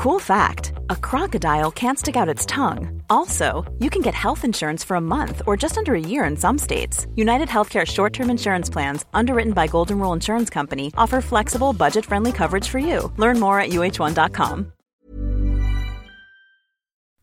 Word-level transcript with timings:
Cool 0.00 0.18
fact 0.18 0.72
a 0.88 0.96
crocodile 0.96 1.70
can't 1.70 1.98
stick 1.98 2.16
out 2.16 2.34
its 2.34 2.46
tongue. 2.46 3.02
Also, 3.10 3.70
you 3.80 3.90
can 3.90 4.00
get 4.00 4.14
health 4.14 4.46
insurance 4.46 4.82
for 4.82 4.94
a 4.94 5.00
month 5.16 5.42
or 5.46 5.58
just 5.58 5.76
under 5.76 5.94
a 5.94 6.00
year 6.00 6.24
in 6.24 6.38
some 6.38 6.56
states. 6.56 7.06
United 7.16 7.48
Healthcare 7.48 7.86
short 7.86 8.14
term 8.14 8.30
insurance 8.30 8.70
plans, 8.70 9.04
underwritten 9.12 9.52
by 9.52 9.66
Golden 9.66 9.98
Rule 9.98 10.14
Insurance 10.14 10.48
Company, 10.48 10.90
offer 10.96 11.20
flexible, 11.20 11.74
budget 11.74 12.06
friendly 12.06 12.32
coverage 12.32 12.66
for 12.66 12.78
you. 12.78 13.12
Learn 13.18 13.38
more 13.38 13.60
at 13.60 13.72
uh1.com. 13.72 14.72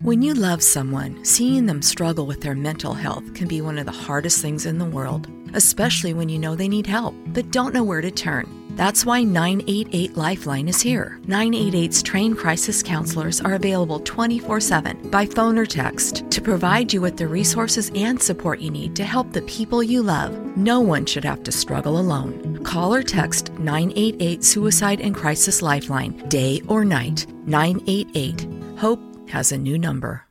When 0.02 0.22
you 0.22 0.36
love 0.36 0.62
someone, 0.62 1.26
seeing 1.26 1.66
them 1.66 1.82
struggle 1.82 2.28
with 2.28 2.42
their 2.42 2.54
mental 2.54 2.94
health 2.94 3.34
can 3.34 3.48
be 3.48 3.60
one 3.60 3.80
of 3.80 3.88
the 3.88 4.04
hardest 4.06 4.40
things 4.40 4.68
in 4.68 4.78
the 4.78 4.86
world, 4.86 5.28
especially 5.56 6.14
when 6.14 6.30
you 6.30 6.38
know 6.38 6.54
they 6.56 6.68
need 6.68 6.86
help 6.86 7.16
but 7.34 7.50
don't 7.50 7.74
know 7.74 7.84
where 7.84 8.02
to 8.02 8.12
turn. 8.12 8.67
That's 8.78 9.08
why 9.08 9.24
988 9.24 10.16
Lifeline 10.16 10.68
is 10.68 10.80
here. 10.80 11.20
988's 11.26 12.04
trained 12.04 12.38
crisis 12.38 12.84
counselors 12.84 13.42
are 13.42 13.56
available 13.56 14.00
24 14.00 14.60
7 14.60 15.10
by 15.10 15.26
phone 15.26 15.58
or 15.58 15.66
text 15.66 16.30
to 16.30 16.40
provide 16.42 16.94
you 16.94 17.02
with 17.02 17.18
the 17.18 17.28
resources 17.28 17.92
and 17.96 18.22
support 18.22 18.60
you 18.60 18.70
need 18.70 18.96
to 18.96 19.04
help 19.04 19.34
the 19.34 19.42
people 19.42 19.82
you 19.82 20.04
love. 20.04 20.32
No 20.56 20.80
one 20.80 21.08
should 21.08 21.26
have 21.26 21.42
to 21.44 21.52
struggle 21.52 22.00
alone. 22.00 22.64
Call 22.64 22.94
or 22.94 23.02
text 23.02 23.52
988 23.54 24.44
Suicide 24.44 25.02
and 25.02 25.16
Crisis 25.16 25.64
Lifeline, 25.64 26.14
day 26.30 26.62
or 26.68 26.86
night. 26.86 27.26
988. 27.48 28.48
Hope 28.78 29.00
has 29.28 29.52
a 29.52 29.58
new 29.58 29.80
number. 29.80 30.24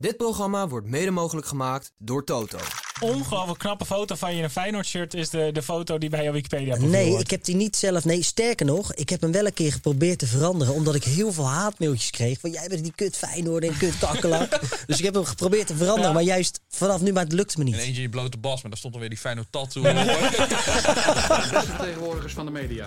Dit 0.00 0.16
programma 0.16 0.68
wordt 0.68 0.86
mede 0.86 1.10
mogelijk 1.10 1.46
gemaakt 1.46 1.92
door 1.98 2.24
Toto. 2.24 2.58
Ongelooflijk 3.00 3.58
knappe 3.58 3.84
foto 3.84 4.14
van 4.14 4.30
je 4.32 4.38
in 4.38 4.44
een 4.44 4.50
Feyenoord-shirt 4.50 5.14
is 5.14 5.30
de, 5.30 5.50
de 5.52 5.62
foto 5.62 5.98
die 5.98 6.08
bij 6.10 6.22
jouw 6.22 6.32
Wikipedia 6.32 6.74
profiel 6.74 6.88
Nee, 6.88 7.18
ik 7.18 7.30
heb 7.30 7.44
die 7.44 7.56
niet 7.56 7.76
zelf. 7.76 8.04
Nee, 8.04 8.22
sterker 8.22 8.66
nog, 8.66 8.94
ik 8.94 9.08
heb 9.08 9.20
hem 9.20 9.32
wel 9.32 9.46
een 9.46 9.52
keer 9.54 9.72
geprobeerd 9.72 10.18
te 10.18 10.26
veranderen. 10.26 10.74
Omdat 10.74 10.94
ik 10.94 11.04
heel 11.04 11.32
veel 11.32 11.48
haatmailtjes 11.48 12.10
kreeg. 12.10 12.40
Van 12.40 12.50
jij 12.50 12.68
bent 12.68 12.82
die 12.82 12.92
kut 12.94 13.16
Feyenoord 13.16 13.64
en 13.64 13.76
kut 13.76 13.98
kakkelak. 13.98 14.60
dus 14.86 14.98
ik 14.98 15.04
heb 15.04 15.14
hem 15.14 15.24
geprobeerd 15.24 15.66
te 15.66 15.74
veranderen. 15.76 16.06
Ja. 16.08 16.12
Maar 16.12 16.22
juist 16.22 16.60
vanaf 16.68 17.00
nu, 17.00 17.12
maar 17.12 17.24
het 17.24 17.32
lukte 17.32 17.58
me 17.58 17.64
En 17.64 17.70
niet. 17.70 17.80
eentje 17.80 17.94
in 17.94 18.00
je 18.02 18.08
blote 18.08 18.38
bas, 18.38 18.62
maar 18.62 18.70
daar 18.70 18.78
stond 18.78 18.94
alweer 18.94 19.08
die 19.08 19.18
fijne 19.18 19.44
tattoo. 19.50 19.82
Beste 19.82 20.02
vertegenwoordigers 21.76 22.32
van 22.32 22.44
de 22.46 22.52
media. 22.52 22.86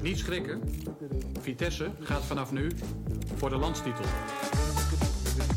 Niet 0.00 0.18
schrikken. 0.18 0.60
Vitesse 1.42 1.90
gaat 2.00 2.22
vanaf 2.26 2.52
nu 2.52 2.70
voor 3.36 3.50
de 3.50 3.56
landstitel. 3.56 4.04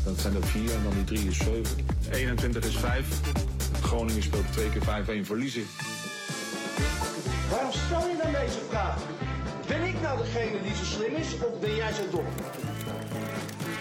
Dat 0.08 0.20
zijn 0.20 0.34
er 0.34 0.46
vier 0.46 0.72
en 0.74 0.82
dan 0.82 0.92
die 0.92 1.04
drie 1.04 1.28
is 1.28 1.36
zeven. 1.36 1.86
21 2.12 2.64
is 2.64 2.76
5. 2.76 3.06
Groningen 3.82 4.22
speelt 4.22 4.52
twee 4.52 4.70
keer 4.70 4.82
5-1 5.22 5.26
verliezen. 5.26 5.66
Waarom 7.50 7.72
stel 7.72 8.08
je 8.08 8.16
dan 8.22 8.32
deze 8.32 8.58
vraag? 8.68 8.96
Ben 9.66 9.82
ik 9.82 10.00
nou 10.02 10.18
degene 10.18 10.62
die 10.62 10.74
zo 10.74 10.84
slim 10.84 11.14
is 11.14 11.34
of 11.34 11.60
ben 11.60 11.74
jij 11.74 11.92
zo 11.92 12.02
dom? 12.10 12.24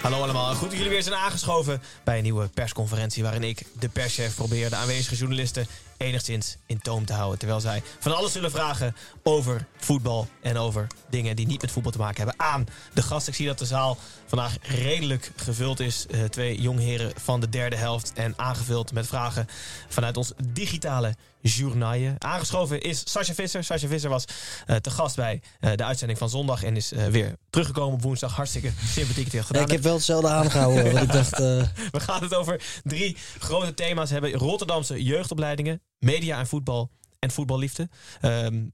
Hallo 0.01 0.21
allemaal, 0.21 0.53
goed 0.53 0.69
dat 0.69 0.77
jullie 0.77 0.89
weer 0.89 1.03
zijn 1.03 1.15
aangeschoven 1.15 1.81
bij 2.03 2.17
een 2.17 2.23
nieuwe 2.23 2.47
persconferentie 2.47 3.23
waarin 3.23 3.43
ik, 3.43 3.65
de 3.79 3.89
perschef, 3.89 4.35
probeer 4.35 4.69
de 4.69 4.75
aanwezige 4.75 5.15
journalisten 5.15 5.67
enigszins 5.97 6.57
in 6.65 6.79
toom 6.81 7.05
te 7.05 7.13
houden. 7.13 7.39
Terwijl 7.39 7.59
zij 7.59 7.83
van 7.99 8.15
alles 8.15 8.31
zullen 8.31 8.51
vragen 8.51 8.95
over 9.23 9.65
voetbal 9.77 10.27
en 10.41 10.57
over 10.57 10.87
dingen 11.09 11.35
die 11.35 11.47
niet 11.47 11.61
met 11.61 11.71
voetbal 11.71 11.91
te 11.91 11.97
maken 11.97 12.17
hebben 12.17 12.45
aan 12.45 12.65
de 12.93 13.01
gast. 13.01 13.27
Ik 13.27 13.35
zie 13.35 13.47
dat 13.47 13.59
de 13.59 13.65
zaal 13.65 13.97
vandaag 14.25 14.55
redelijk 14.61 15.31
gevuld 15.35 15.79
is. 15.79 16.05
Eh, 16.07 16.23
twee 16.23 16.61
jongheren 16.61 17.11
van 17.15 17.39
de 17.39 17.49
derde 17.49 17.75
helft 17.75 18.13
en 18.13 18.33
aangevuld 18.35 18.91
met 18.91 19.07
vragen 19.07 19.47
vanuit 19.87 20.17
ons 20.17 20.33
digitale 20.51 21.15
journaille. 21.41 22.15
Aangeschoven 22.17 22.81
is 22.81 23.11
Sascha 23.11 23.33
Visser. 23.33 23.63
Sascha 23.63 23.87
Visser 23.87 24.09
was 24.09 24.25
eh, 24.65 24.75
te 24.75 24.89
gast 24.89 25.15
bij 25.15 25.41
eh, 25.59 25.71
de 25.75 25.83
uitzending 25.83 26.19
van 26.19 26.29
zondag 26.29 26.63
en 26.63 26.75
is 26.75 26.91
eh, 26.91 27.05
weer 27.05 27.35
teruggekomen 27.49 27.93
op 27.93 28.01
woensdag. 28.01 28.35
Hartstikke 28.35 28.71
sympathiek 28.85 29.29
gedaan 29.29 29.63
ik 29.63 29.71
heb 29.71 29.81
wel 29.81 29.93
hetzelfde 29.93 30.29
aangehouden. 30.29 30.91
want 30.93 31.03
ik 31.03 31.11
dacht, 31.11 31.37
We 31.97 31.99
gaan 31.99 32.21
het 32.21 32.35
over 32.35 32.61
drie 32.83 33.17
grote 33.39 33.73
thema's 33.73 34.09
hebben. 34.09 34.31
Rotterdamse 34.31 35.03
jeugdopleidingen, 35.03 35.81
media 35.99 36.39
en 36.39 36.47
voetbal 36.47 36.91
en 37.19 37.31
voetballiefde. 37.31 37.89
Ehm 38.21 38.65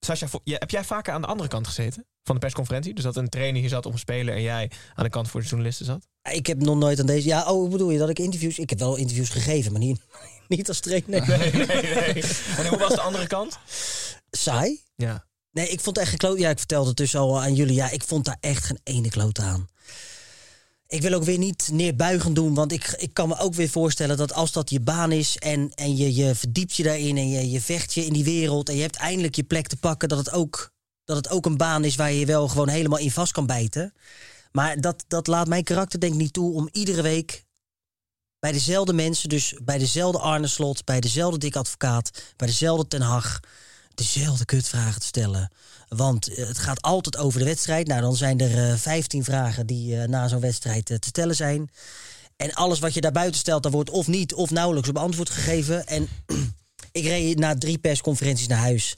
Sascha, 0.00 0.26
ja, 0.44 0.56
heb 0.58 0.70
jij 0.70 0.84
vaker 0.84 1.12
aan 1.12 1.20
de 1.20 1.26
andere 1.26 1.48
kant 1.48 1.66
gezeten 1.66 2.06
van 2.22 2.34
de 2.34 2.40
persconferentie? 2.40 2.94
Dus 2.94 3.04
dat 3.04 3.16
een 3.16 3.28
trainer 3.28 3.60
hier 3.60 3.70
zat 3.70 3.86
of 3.86 3.92
een 3.92 3.98
speler 3.98 4.34
en 4.34 4.42
jij 4.42 4.70
aan 4.94 5.04
de 5.04 5.10
kant 5.10 5.28
voor 5.28 5.40
de 5.40 5.46
journalisten 5.46 5.86
zat? 5.86 6.08
Ik 6.32 6.46
heb 6.46 6.62
nog 6.62 6.76
nooit 6.76 7.00
aan 7.00 7.06
deze... 7.06 7.28
Ja, 7.28 7.52
oh, 7.52 7.70
bedoel 7.70 7.90
je 7.90 7.98
dat 7.98 8.08
ik 8.08 8.18
interviews... 8.18 8.58
Ik 8.58 8.70
heb 8.70 8.78
wel 8.78 8.96
interviews 8.96 9.28
gegeven, 9.28 9.72
maar 9.72 9.80
niet, 9.80 10.00
niet 10.48 10.68
als 10.68 10.80
trainer. 10.80 11.28
Nee, 11.28 11.52
nee, 11.52 11.66
nee. 11.66 12.22
En 12.56 12.66
hoe 12.66 12.78
was 12.78 12.94
de 12.94 13.00
andere 13.00 13.26
kant? 13.26 13.58
Saai? 14.30 14.80
Ja. 14.96 15.26
Nee, 15.50 15.68
ik 15.68 15.80
vond 15.80 15.96
het 15.96 16.04
echt 16.04 16.10
gekloot. 16.10 16.38
Ja, 16.38 16.50
ik 16.50 16.58
vertelde 16.58 16.88
het 16.88 16.96
dus 16.96 17.16
al 17.16 17.40
aan 17.40 17.54
jullie. 17.54 17.74
Ja, 17.74 17.90
ik 17.90 18.02
vond 18.02 18.24
daar 18.24 18.36
echt 18.40 18.64
geen 18.64 18.80
ene 18.82 19.08
kloot 19.08 19.38
aan. 19.38 19.68
Ik 20.88 21.02
wil 21.02 21.12
ook 21.12 21.24
weer 21.24 21.38
niet 21.38 21.68
neerbuigend 21.72 22.34
doen, 22.34 22.54
want 22.54 22.72
ik, 22.72 22.94
ik 22.98 23.14
kan 23.14 23.28
me 23.28 23.38
ook 23.38 23.54
weer 23.54 23.68
voorstellen 23.68 24.16
dat 24.16 24.32
als 24.32 24.52
dat 24.52 24.70
je 24.70 24.80
baan 24.80 25.12
is 25.12 25.36
en, 25.36 25.70
en 25.74 25.96
je, 25.96 26.14
je 26.14 26.34
verdiept 26.34 26.76
je 26.76 26.82
daarin 26.82 27.16
en 27.16 27.28
je, 27.28 27.50
je 27.50 27.60
vecht 27.60 27.94
je 27.94 28.04
in 28.04 28.12
die 28.12 28.24
wereld 28.24 28.68
en 28.68 28.76
je 28.76 28.82
hebt 28.82 28.96
eindelijk 28.96 29.34
je 29.34 29.42
plek 29.42 29.66
te 29.66 29.76
pakken, 29.76 30.08
dat 30.08 30.18
het 30.18 30.32
ook, 30.32 30.72
dat 31.04 31.16
het 31.16 31.30
ook 31.30 31.46
een 31.46 31.56
baan 31.56 31.84
is 31.84 31.96
waar 31.96 32.12
je 32.12 32.18
je 32.18 32.26
wel 32.26 32.48
gewoon 32.48 32.68
helemaal 32.68 32.98
in 32.98 33.10
vast 33.10 33.32
kan 33.32 33.46
bijten. 33.46 33.92
Maar 34.56 34.80
dat, 34.80 35.04
dat 35.08 35.26
laat 35.26 35.48
mijn 35.48 35.64
karakter 35.64 36.00
denk 36.00 36.12
ik 36.12 36.18
niet 36.18 36.32
toe 36.32 36.54
om 36.54 36.68
iedere 36.72 37.02
week 37.02 37.44
bij 38.38 38.52
dezelfde 38.52 38.92
mensen, 38.92 39.28
dus 39.28 39.54
bij 39.62 39.78
dezelfde 39.78 40.18
Arne 40.18 40.46
Slot, 40.46 40.84
bij 40.84 41.00
dezelfde 41.00 41.38
Dick 41.38 41.56
Advocaat, 41.56 42.10
bij 42.36 42.46
dezelfde 42.46 42.88
Ten 42.88 43.00
Hag, 43.00 43.40
dezelfde 43.94 44.44
kutvragen 44.44 45.00
te 45.00 45.06
stellen. 45.06 45.50
Want 45.88 46.28
eh, 46.28 46.46
het 46.46 46.58
gaat 46.58 46.82
altijd 46.82 47.16
over 47.16 47.38
de 47.38 47.44
wedstrijd. 47.44 47.86
Nou, 47.86 48.00
dan 48.00 48.16
zijn 48.16 48.40
er 48.40 48.70
eh 48.70 48.76
15 48.76 49.24
vragen 49.24 49.66
die 49.66 50.00
eh, 50.00 50.08
na 50.08 50.28
zo'n 50.28 50.40
wedstrijd 50.40 50.84
te 50.84 50.98
stellen 51.00 51.36
zijn. 51.36 51.70
En 52.36 52.54
alles 52.54 52.78
wat 52.78 52.94
je 52.94 53.00
daarbuiten 53.00 53.40
stelt, 53.40 53.62
daar 53.62 53.72
wordt 53.72 53.90
of 53.90 54.06
niet 54.06 54.34
of 54.34 54.50
nauwelijks 54.50 54.88
op 54.88 54.98
antwoord 54.98 55.30
gegeven. 55.30 55.86
En 55.86 56.08
ik 56.92 57.04
reed 57.04 57.38
na 57.38 57.54
drie 57.54 57.78
persconferenties 57.78 58.46
naar 58.46 58.58
huis. 58.58 58.96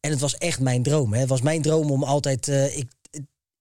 En 0.00 0.10
het 0.10 0.20
was 0.20 0.36
echt 0.36 0.60
mijn 0.60 0.82
droom. 0.82 1.12
Hè. 1.12 1.20
Het 1.20 1.28
was 1.28 1.42
mijn 1.42 1.62
droom 1.62 1.90
om 1.90 2.02
altijd. 2.02 2.48
ik, 2.48 2.88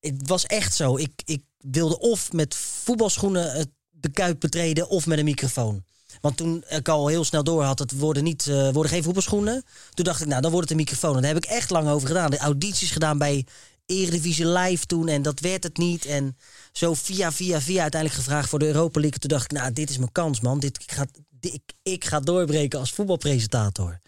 het, 0.06 0.28
was 0.28 0.46
echt 0.46 0.76
zo. 0.76 0.98
Ik, 0.98 1.22
ik 1.26 1.44
wilde 1.58 2.00
of 2.00 2.32
met 2.32 2.56
voetbalschoenen 2.56 3.52
het 3.52 3.70
de 3.92 4.10
kuip 4.12 4.40
betreden 4.40 4.90
of 4.90 5.06
met 5.06 5.18
een 5.18 5.26
microfoon. 5.26 5.84
Want 6.22 6.38
toen 6.38 6.64
ik 6.68 6.90
al 6.90 7.08
heel 7.08 7.24
snel 7.24 7.44
door 7.44 7.64
had, 7.64 7.80
het 7.80 7.98
worden, 7.98 8.24
niet, 8.24 8.48
eh, 8.48 8.70
worden 8.70 8.92
geen 8.92 9.04
voetbalschoenen. 9.04 9.64
Toen 9.94 10.06
dacht 10.06 10.22
ik, 10.22 10.28
nou, 10.28 10.42
dan 10.42 10.52
wordt 10.52 10.70
het 10.70 10.78
een 10.78 10.84
microfoon. 10.86 11.16
En 11.16 11.22
daar 11.22 11.34
heb 11.34 11.44
ik 11.44 11.50
echt 11.50 11.70
lang 11.70 11.88
over 11.88 12.08
gedaan. 12.08 12.32
De 12.32 12.38
audities 12.38 12.92
gedaan 12.92 13.18
bij 13.18 13.46
Eredivisie 13.86 14.48
Live 14.48 14.86
toen. 14.86 15.08
En 15.08 15.22
dat 15.22 15.40
werd 15.40 15.64
het 15.64 15.78
niet. 15.78 16.06
En 16.06 16.38
zo 16.72 16.94
via, 16.94 17.32
via, 17.32 17.62
via 17.62 17.82
uiteindelijk 17.82 18.22
gevraagd 18.22 18.50
voor 18.50 18.60
de 18.60 18.66
Europa 18.66 19.00
League. 19.00 19.20
Toen 19.20 19.30
dacht 19.30 19.52
ik, 19.52 19.58
nou, 19.58 19.74
dit 19.74 19.90
is 19.90 19.98
mijn 19.98 20.12
kans, 20.12 20.40
man. 20.40 20.60
Dit, 20.60 20.82
ik, 20.82 20.92
ga, 20.92 21.06
ik, 21.40 21.62
ik 21.84 22.06
ga 22.06 22.20
doorbreken 22.20 22.80
als 22.80 22.94
voetbalpresentator. 22.94 24.00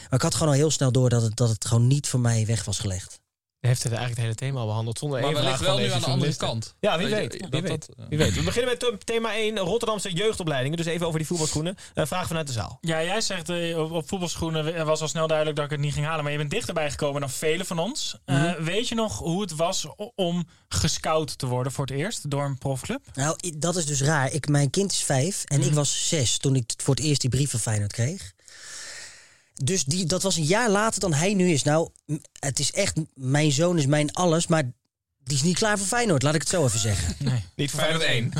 Maar 0.00 0.18
ik 0.18 0.22
had 0.22 0.34
gewoon 0.34 0.52
al 0.52 0.58
heel 0.58 0.70
snel 0.70 0.92
door 0.92 1.08
dat 1.08 1.22
het, 1.22 1.36
dat 1.36 1.48
het 1.48 1.64
gewoon 1.64 1.86
niet 1.86 2.08
voor 2.08 2.20
mij 2.20 2.46
weg 2.46 2.64
was 2.64 2.78
gelegd. 2.78 3.19
Heeft 3.60 3.82
het 3.82 3.92
eigenlijk 3.92 4.10
het 4.28 4.38
hele 4.38 4.50
thema 4.50 4.60
al 4.60 4.66
behandeld 4.66 4.98
zonder 4.98 5.20
Maar 5.20 5.28
één 5.30 5.38
wellicht 5.42 5.60
wel 5.60 5.76
nu 5.76 5.82
deze 5.82 5.94
aan 5.94 6.00
de 6.00 6.06
andere 6.06 6.30
journalisten. 6.32 6.46
kant. 6.46 6.74
Ja, 6.80 6.98
wie 6.98 7.06
Weet 7.06 7.32
je, 7.32 7.38
weet. 7.38 7.40
Wie, 7.40 7.50
dat- 7.50 7.70
weet. 7.70 7.86
dat, 7.86 7.96
eh. 7.98 8.04
wie 8.08 8.18
weet. 8.18 8.34
We 8.38 8.42
beginnen 8.42 8.70
met 8.72 8.82
eh, 8.82 8.96
thema 9.04 9.34
1, 9.34 9.58
Rotterdamse 9.58 10.12
jeugdopleidingen. 10.12 10.76
Dus 10.76 10.86
even 10.86 11.06
over 11.06 11.18
die 11.18 11.26
voetbalschoenen. 11.28 11.76
Eh 11.94 12.06
vraag 12.06 12.26
vanuit 12.26 12.46
de 12.46 12.52
zaal. 12.52 12.78
Ja, 12.80 13.02
jij 13.04 13.20
zegt 13.20 13.48
op, 13.76 13.90
op 13.90 14.08
voetbalschoenen 14.08 14.84
was 14.86 15.00
al 15.00 15.08
snel 15.08 15.26
duidelijk 15.26 15.56
dat 15.56 15.64
ik 15.66 15.70
het 15.70 15.80
niet 15.80 15.92
ging 15.92 16.06
halen. 16.06 16.22
Maar 16.22 16.32
je 16.32 16.38
bent 16.38 16.50
dichterbij 16.50 16.90
gekomen 16.90 17.20
dan 17.20 17.30
velen 17.30 17.66
van 17.66 17.78
ons. 17.78 18.16
Eh, 18.24 18.36
Mhm. 18.36 18.62
Weet 18.64 18.88
je 18.88 18.94
nog 18.94 19.18
hoe 19.18 19.40
het 19.40 19.56
was 19.56 19.86
om 20.14 20.46
gescout 20.68 21.38
te 21.38 21.46
worden 21.46 21.72
voor 21.72 21.86
het 21.86 21.94
eerst 21.94 22.30
door 22.30 22.44
een 22.44 22.58
profclub? 22.58 23.00
Nou, 23.14 23.36
dat 23.58 23.76
is 23.76 23.86
dus 23.86 24.00
raar. 24.02 24.32
Ik, 24.32 24.48
mijn 24.48 24.70
kind 24.70 24.92
is 24.92 25.02
vijf 25.02 25.44
en 25.44 25.62
ik 25.62 25.72
was 25.72 26.08
zes 26.08 26.38
toen 26.38 26.56
ik 26.56 26.72
voor 26.76 26.94
het 26.94 27.04
eerst 27.04 27.20
die 27.20 27.30
brief 27.30 27.50
van 27.50 27.60
Feyenoord 27.60 27.92
kreeg. 27.92 28.32
Dus 29.54 29.84
die, 29.84 30.06
dat 30.06 30.22
was 30.22 30.36
een 30.36 30.44
jaar 30.44 30.70
later 30.70 31.00
dan 31.00 31.14
hij 31.14 31.34
nu 31.34 31.50
is. 31.50 31.62
Nou, 31.62 31.88
het 32.38 32.58
is 32.58 32.72
echt, 32.72 32.96
mijn 33.14 33.52
zoon 33.52 33.78
is 33.78 33.86
mijn 33.86 34.12
alles, 34.12 34.46
maar 34.46 34.70
die 35.24 35.38
is 35.38 35.44
niet 35.44 35.56
klaar 35.56 35.78
voor 35.78 35.86
Feyenoord, 35.86 36.22
laat 36.22 36.34
ik 36.34 36.40
het 36.40 36.50
zo 36.50 36.64
even 36.64 36.78
zeggen. 36.78 37.16
Niet 37.56 37.70
voor 37.70 37.80
Feyenoord 37.80 38.04
1. 38.04 38.32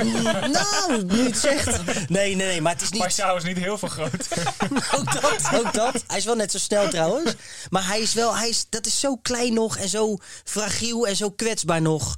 nou, 0.52 1.04
nu 1.04 1.24
het 1.24 1.38
zegt. 1.38 1.84
Nee, 2.08 2.34
nee, 2.34 2.46
nee, 2.46 2.60
maar 2.60 2.72
het 2.72 2.82
is 2.82 2.90
niet... 2.90 3.00
Paisao 3.00 3.36
is 3.36 3.44
niet 3.44 3.56
heel 3.56 3.78
veel 3.78 3.88
groot. 3.88 4.28
ook 4.96 5.12
dat, 5.20 5.48
ook 5.54 5.72
dat. 5.72 6.04
Hij 6.06 6.18
is 6.18 6.24
wel 6.24 6.34
net 6.34 6.50
zo 6.50 6.58
snel 6.58 6.88
trouwens. 6.88 7.34
Maar 7.70 7.86
hij 7.86 8.00
is 8.00 8.14
wel, 8.14 8.36
hij 8.36 8.48
is, 8.48 8.66
dat 8.68 8.86
is 8.86 9.00
zo 9.00 9.16
klein 9.16 9.54
nog 9.54 9.76
en 9.76 9.88
zo 9.88 10.16
fragiel 10.44 11.06
en 11.06 11.16
zo 11.16 11.30
kwetsbaar 11.30 11.82
nog. 11.82 12.16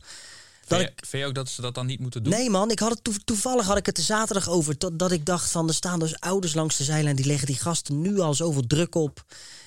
Dat 0.67 0.79
Vind 0.79 0.91
ik, 0.91 1.01
je, 1.01 1.07
vind 1.07 1.23
je 1.23 1.29
ook 1.29 1.35
dat 1.35 1.49
ze 1.49 1.61
dat 1.61 1.75
dan 1.75 1.87
niet 1.87 2.01
moeten 2.01 2.23
doen? 2.23 2.33
Nee 2.33 2.51
man, 2.51 2.71
ik 2.71 2.79
had 2.79 2.91
het 2.91 3.05
toe- 3.05 3.25
toevallig 3.25 3.67
had 3.67 3.77
ik 3.77 3.87
het 3.87 3.97
de 3.97 4.03
zaterdag 4.03 4.49
over. 4.49 4.79
tot- 4.79 4.99
Dat 4.99 5.13
ik 5.13 5.27
dacht 5.27 5.51
van 5.51 5.69
er 5.69 5.75
staan 5.75 5.99
dus 5.99 6.21
ouders 6.21 6.55
langs 6.55 6.77
de 6.77 6.85
zijlijn. 6.85 7.17
Die 7.17 7.27
leggen 7.27 7.47
die 7.47 7.57
gasten 7.57 8.01
nu 8.01 8.19
al 8.21 8.35
zoveel 8.35 8.67
druk 8.67 8.95
op. 8.95 9.25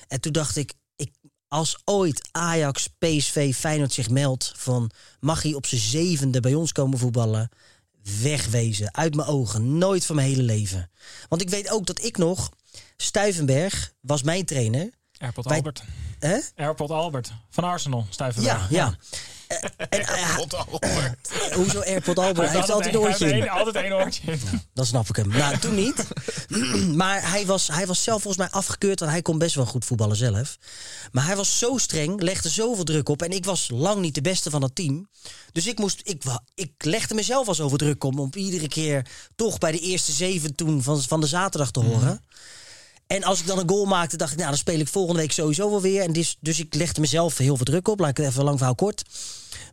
En 0.08 0.20
toen 0.20 0.32
dacht 0.32 0.56
ik, 0.56 0.72
ik 0.96 1.10
als 1.48 1.78
ooit 1.84 2.28
Ajax, 2.32 2.88
PSV, 2.98 3.54
Feyenoord 3.54 3.92
zich 3.92 4.10
meldt 4.10 4.52
van 4.56 4.90
mag 5.20 5.42
hij 5.42 5.54
op 5.54 5.66
zijn 5.66 5.80
zevende 5.80 6.40
bij 6.40 6.54
ons 6.54 6.72
komen 6.72 6.98
voetballen. 6.98 7.48
Wegwezen, 8.22 8.94
uit 8.94 9.14
mijn 9.14 9.28
ogen, 9.28 9.78
nooit 9.78 10.06
van 10.06 10.16
mijn 10.16 10.28
hele 10.28 10.42
leven. 10.42 10.90
Want 11.28 11.42
ik 11.42 11.50
weet 11.50 11.70
ook 11.70 11.86
dat 11.86 12.02
ik 12.04 12.16
nog, 12.16 12.48
Stuivenberg 12.96 13.92
was 14.00 14.22
mijn 14.22 14.44
trainer. 14.44 14.90
Airport 15.18 15.46
Wij- 15.46 15.56
Albert. 15.56 15.82
Hè? 16.18 16.38
Airport 16.56 16.90
Albert 16.90 17.30
van 17.50 17.64
Arsenal, 17.64 18.06
Stuivenberg. 18.10 18.70
Ja, 18.70 18.76
ja. 18.76 18.96
En, 19.88 20.00
eh, 20.00 20.26
Airport 20.28 20.54
Albert. 20.54 21.28
hoezo 21.54 21.80
Airport 21.80 22.18
Albert? 22.18 22.48
Hij 22.48 22.56
heeft 22.56 22.70
altijd 22.70 22.94
een 22.94 23.00
één- 23.00 23.08
oortje 23.10 23.26
hij 23.26 23.38
in. 23.38 23.48
altijd 23.50 23.74
één 23.74 23.92
oortje 23.92 24.32
in. 24.32 24.40
Dan 24.74 24.86
snap 24.86 25.08
ik 25.08 25.16
hem. 25.16 25.28
Nou, 25.28 25.58
toen 25.58 25.74
niet. 25.74 26.04
maar 27.02 27.30
hij 27.30 27.46
was, 27.46 27.68
hij 27.68 27.86
was 27.86 28.02
zelf 28.02 28.22
volgens 28.22 28.48
mij 28.48 28.60
afgekeurd, 28.60 29.00
want 29.00 29.12
hij 29.12 29.22
kon 29.22 29.38
best 29.38 29.54
wel 29.54 29.66
goed 29.66 29.84
voetballen 29.84 30.16
zelf. 30.16 30.58
Maar 31.12 31.26
hij 31.26 31.36
was 31.36 31.58
zo 31.58 31.76
streng, 31.78 32.20
legde 32.20 32.48
zoveel 32.48 32.84
druk 32.84 33.08
op. 33.08 33.22
En 33.22 33.30
ik 33.30 33.44
was 33.44 33.68
lang 33.72 34.00
niet 34.00 34.14
de 34.14 34.20
beste 34.20 34.50
van 34.50 34.62
het 34.62 34.74
team. 34.74 35.08
Dus 35.52 35.66
ik, 35.66 35.78
moest, 35.78 36.00
ik, 36.02 36.22
ik 36.54 36.72
legde 36.78 37.14
mezelf 37.14 37.48
al 37.48 37.54
zoveel 37.54 37.78
druk 37.78 38.04
om, 38.04 38.18
om 38.18 38.30
iedere 38.34 38.68
keer 38.68 39.06
toch 39.36 39.58
bij 39.58 39.72
de 39.72 39.80
eerste 39.80 40.12
zeven 40.12 40.54
toen 40.54 40.82
van, 40.82 41.02
van 41.02 41.20
de 41.20 41.26
zaterdag 41.26 41.70
te 41.70 41.80
horen. 41.80 42.24
En 43.08 43.24
als 43.24 43.40
ik 43.40 43.46
dan 43.46 43.58
een 43.58 43.68
goal 43.68 43.84
maakte, 43.84 44.16
dacht 44.16 44.30
ik, 44.32 44.36
nou, 44.38 44.48
dan 44.50 44.58
speel 44.58 44.78
ik 44.80 44.88
volgende 44.88 45.20
week 45.20 45.32
sowieso 45.32 45.70
wel 45.70 45.80
weer. 45.80 46.02
En 46.02 46.12
dus, 46.12 46.36
dus 46.40 46.58
ik 46.58 46.74
legde 46.74 47.00
mezelf 47.00 47.36
heel 47.38 47.56
veel 47.56 47.64
druk 47.64 47.88
op. 47.88 48.00
Laat 48.00 48.10
ik 48.10 48.16
het 48.16 48.26
even 48.26 48.44
lang 48.44 48.56
verhaal 48.56 48.74
kort. 48.74 49.02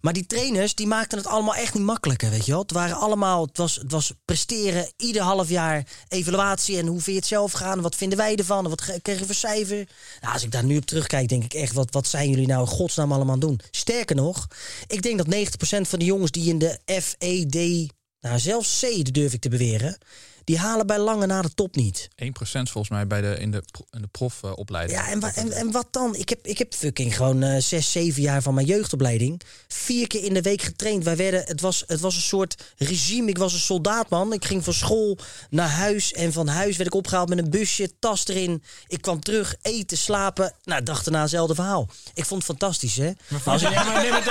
Maar 0.02 0.14
die 0.14 0.26
trainers, 0.26 0.76
die 0.76 0.88
maakten 0.88 1.18
het 1.18 1.28
allemaal 1.28 1.56
echt 1.56 1.74
niet 1.74 1.84
makkelijker, 1.84 2.30
weet 2.30 2.46
je 2.46 2.52
wel. 2.52 2.62
Het 2.62 2.72
waren 2.72 2.98
allemaal, 2.98 3.46
het 3.46 3.58
was, 3.58 3.76
het 3.76 3.92
was 3.92 4.12
presteren, 4.26 4.92
ieder 4.98 5.22
half 5.22 5.50
jaar 5.50 5.88
evaluatie. 6.08 6.78
En 6.78 6.86
hoe 6.88 6.96
vind 6.96 7.06
je 7.06 7.16
het 7.16 7.26
zelf 7.26 7.52
gaan? 7.52 7.82
Wat 7.82 7.96
vinden 7.96 8.18
wij 8.18 8.36
ervan? 8.36 8.70
Wat 8.70 8.82
ge- 8.82 9.00
kreeg 9.02 9.20
je 9.20 9.26
voor 9.26 9.36
cijfer? 9.36 9.88
Nou, 10.22 10.34
als 10.34 10.44
ik 10.44 10.52
daar 10.52 10.64
nu 10.64 10.78
op 10.78 10.86
terugkijk, 10.86 11.30
denk 11.30 11.44
ik 11.44 11.54
echt, 11.54 11.74
wat, 11.74 11.94
wat 11.94 12.08
zijn 12.08 12.30
jullie 12.30 12.48
nou 12.48 12.62
in 12.62 12.68
godsnaam 12.68 13.12
allemaal 13.12 13.34
aan 13.34 13.40
doen? 13.40 13.60
Sterker 13.72 14.16
nog, 14.16 14.48
ik 14.88 15.02
denk 15.02 15.18
dat 15.18 15.36
90% 15.36 15.90
van 15.90 16.00
de 16.00 16.06
jongens 16.06 16.32
die 16.32 16.50
in 16.50 16.60
de 16.60 16.80
FED, 17.02 17.88
nou 18.20 18.40
zelfs 18.40 18.80
C 18.80 19.14
durf 19.14 19.34
ik 19.34 19.42
te 19.42 19.50
beweren... 19.50 19.98
die 20.46 20.58
halen 20.58 20.88
bij 20.88 21.00
lange 21.00 21.26
na 21.26 21.42
de 21.42 21.54
top 21.54 21.76
niet. 21.76 22.08
1% 22.24 22.28
volgens 22.42 22.90
mij 22.90 23.08
bij 23.08 23.22
de, 23.22 23.38
in 23.40 23.52
de, 23.52 23.64
in 23.92 24.02
de 24.02 24.08
profopleiding. 24.08 25.00
Ja, 25.00 25.10
en, 25.10 25.20
wa- 25.20 25.34
en, 25.36 25.52
en 25.52 25.72
wat 25.72 25.88
dan? 25.92 26.16
Ik 26.16 26.30
heb, 26.30 26.48
ik 26.48 26.58
heb 26.58 26.74
fucking 26.74 27.16
gewoon 27.16 27.44
eh, 27.44 27.62
zes, 27.62 27.92
zeven 27.92 28.22
jaar 28.22 28.42
van 28.42 28.54
mijn 28.54 28.66
jeugdopleiding. 28.68 29.42
Vier 29.68 30.08
keer 30.08 30.24
in 30.24 30.34
de 30.34 30.42
week 30.42 30.62
getraind. 30.62 31.04
Wij 31.04 31.16
werden, 31.16 31.44
het, 31.46 31.62
was, 31.62 31.84
het 31.88 32.00
was 32.00 32.16
een 32.16 32.22
soort 32.22 32.56
regime. 32.78 33.30
Ik 33.30 33.38
was 33.38 33.54
een 33.54 33.60
soldaat, 33.60 34.10
man. 34.10 34.34
Ik 34.34 34.46
ging 34.46 34.64
van 34.64 34.74
school 34.74 35.18
naar 35.50 35.70
huis. 35.70 36.14
En 36.14 36.34
van 36.34 36.48
huis 36.48 36.76
werd 36.78 36.90
ik 36.90 36.96
opgehaald 36.96 37.30
met 37.30 37.38
een 37.38 37.50
busje, 37.50 37.92
tas 38.00 38.28
erin. 38.28 38.64
Ik 38.88 39.02
kwam 39.02 39.20
terug, 39.20 39.56
eten, 39.62 39.98
slapen. 39.98 40.54
Nou, 40.64 40.84
dag 40.84 41.04
daarna 41.04 41.22
hetzelfde 41.22 41.56
verhaal. 41.56 41.88
Ik 42.14 42.26
vond 42.26 42.48
het 42.48 42.58
fantastisch, 42.58 42.96
hè? 42.96 43.12
Maar 43.28 43.42
als 43.46 43.62
ik, 43.62 43.74
maar 43.74 44.02
nee, 44.02 44.10
maar 44.12 44.24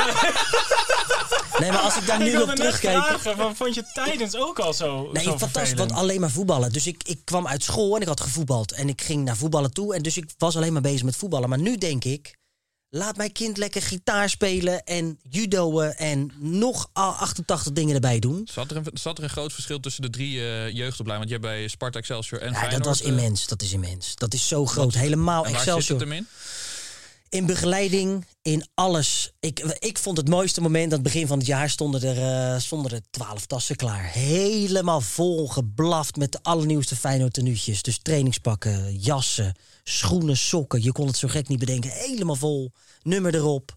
nee, 1.59 1.71
maar 1.71 1.81
als 1.81 1.97
ik 1.97 2.07
daar 2.07 2.21
ik 2.21 2.25
nu 2.27 2.31
wilde 2.33 2.51
op 2.51 2.57
terugkijk... 2.57 3.05
vragen, 3.21 3.57
vond 3.57 3.75
je 3.75 3.85
tijdens 3.93 4.37
ook 4.37 4.59
al 4.59 4.73
zo 4.75 5.11
Nee, 5.13 5.23
zo 5.23 5.29
fantastisch, 5.31 5.51
vervelend? 5.53 5.79
want 5.79 5.93
alleen 6.05 6.21
maar 6.21 6.31
voetballen. 6.31 6.73
Dus 6.73 6.87
ik, 6.87 7.03
ik 7.03 7.21
kwam 7.25 7.47
uit 7.47 7.63
school 7.63 7.95
en 7.97 8.01
ik 8.01 8.09
had 8.09 8.21
gevoetbald. 8.21 8.73
En 8.73 8.89
ik 8.89 9.03
ging 9.03 9.25
naar 9.25 9.37
voetballen 9.37 9.73
toe. 9.73 9.95
En 9.95 10.03
dus 10.03 10.17
ik 10.17 10.31
was 10.39 10.57
alleen 10.57 10.73
maar 10.73 10.83
bezig 10.83 11.03
met 11.03 11.17
voetballen. 11.17 11.49
Maar 11.49 11.59
nu 11.61 11.77
denk 11.77 12.05
ik, 12.05 12.37
laat 12.89 13.17
mijn 13.17 13.33
kind 13.33 13.57
lekker 13.57 13.83
gitaar 13.83 14.29
spelen 14.31 14.85
en 14.85 15.19
judoën 15.31 15.93
en 15.93 16.31
nog 16.39 16.91
a- 16.99 17.09
88 17.11 17.73
dingen 17.73 17.95
erbij 17.95 18.19
doen. 18.19 18.49
Zat 18.53 18.71
er, 18.71 18.77
een, 18.77 18.87
zat 18.93 19.19
er 19.19 19.25
een 19.25 19.31
groot 19.31 19.53
verschil 19.53 19.81
tussen 19.81 20.03
de 20.03 20.11
drie 20.11 20.41
eh 20.41 20.71
jeugdopleidingen? 20.71 21.19
Want 21.19 21.29
je 21.29 21.35
hebt 21.35 21.43
bij 21.61 21.69
Sparta 21.69 21.99
Excelsior 21.99 22.41
en 22.41 22.51
Ja, 22.53 22.55
Feyenoord... 22.59 22.85
dat 22.85 22.99
was 22.99 23.03
eh, 23.03 23.09
immens. 23.09 23.47
Dat 23.47 23.63
is 23.63 23.73
immens. 23.73 24.15
Dat 24.15 24.35
is 24.35 24.49
zo 24.49 24.67
groot. 24.67 24.95
Helemaal 24.95 25.45
en 25.45 25.53
waar 25.53 25.61
zit 25.61 25.75
Excelsior. 25.75 26.01
het 26.01 26.09
hem 26.09 26.19
in? 26.19 26.27
In 27.35 27.47
begeleiding, 27.47 28.27
in 28.43 28.67
alles. 28.75 29.33
Ik, 29.41 29.61
ik 29.79 29.99
vond 29.99 30.17
het 30.17 30.29
mooiste 30.29 30.61
moment, 30.61 30.85
aan 30.85 30.93
het 30.93 31.03
begin 31.03 31.27
van 31.27 31.39
het 31.39 31.47
jaar 31.47 31.71
stonden 31.71 32.03
er, 32.03 32.53
eh, 32.53 32.61
stonden 32.61 32.93
er 32.93 33.01
twaalf 33.11 33.47
tassen 33.47 33.77
klaar. 33.77 34.05
Helemaal 34.05 35.01
vol 35.01 35.49
geblaft 35.49 36.17
met 36.17 36.33
de 36.33 36.39
allernieuwste 36.43 36.97
Feyenoord 36.97 37.33
tenuutjes. 37.33 37.83
Dus 37.83 37.99
trainingspakken, 38.03 38.97
jassen, 38.97 39.55
schoenen, 39.85 40.37
sokken. 40.37 40.83
Je 40.83 40.93
kon 40.93 41.07
het 41.07 41.17
zo 41.17 41.29
gek 41.29 41.49
niet 41.49 41.59
bedenken. 41.59 41.91
Helemaal 41.91 42.37
vol, 42.37 42.73
nummer 43.03 43.35
erop. 43.35 43.77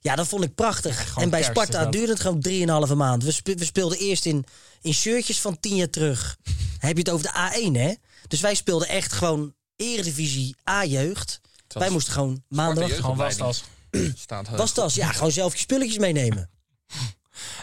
Ja, 0.00 0.16
dat 0.16 0.28
vond 0.28 0.44
ik 0.44 0.54
prachtig. 0.54 1.16
en 1.16 1.30
bij 1.30 1.40
kerst 1.40 1.50
Sparta 1.50 1.90
duurde 1.90 2.12
het 2.12 2.20
gewoon 2.20 2.40
drieënhalve 2.40 2.94
maand. 2.94 3.24
We, 3.24 3.32
spe- 3.32 3.54
we 3.54 3.64
speelden 3.64 3.98
eerst 3.98 4.26
in, 4.26 4.44
in 4.82 4.94
shirtjes 4.94 5.40
van 5.40 5.60
tien 5.60 5.76
jaar 5.76 5.90
terug. 5.90 6.36
Heb 6.78 6.92
je 6.96 7.02
het 7.02 7.10
over 7.10 7.26
de 7.26 7.68
A1, 7.68 7.72
hè? 7.72 7.94
Dus 8.28 8.40
wij 8.40 8.54
speelden 8.54 8.88
echt 8.88 9.12
gewoon 9.12 9.54
Eredivisie 9.76 10.56
A-jeugd. 10.70 11.40
Was 11.74 11.82
Wij 11.82 11.92
moesten 11.92 12.12
gewoon 12.12 12.42
maandag... 12.48 12.96
Gewoon 12.96 13.16
wastas. 13.16 13.64
Staat 14.14 14.46
heus 14.48 14.58
Was 14.58 14.74
dat? 14.74 14.94
Ja, 14.94 15.12
gewoon 15.12 15.32
zelf 15.32 15.52
je 15.52 15.58
spulletjes 15.58 15.98
meenemen. 15.98 16.50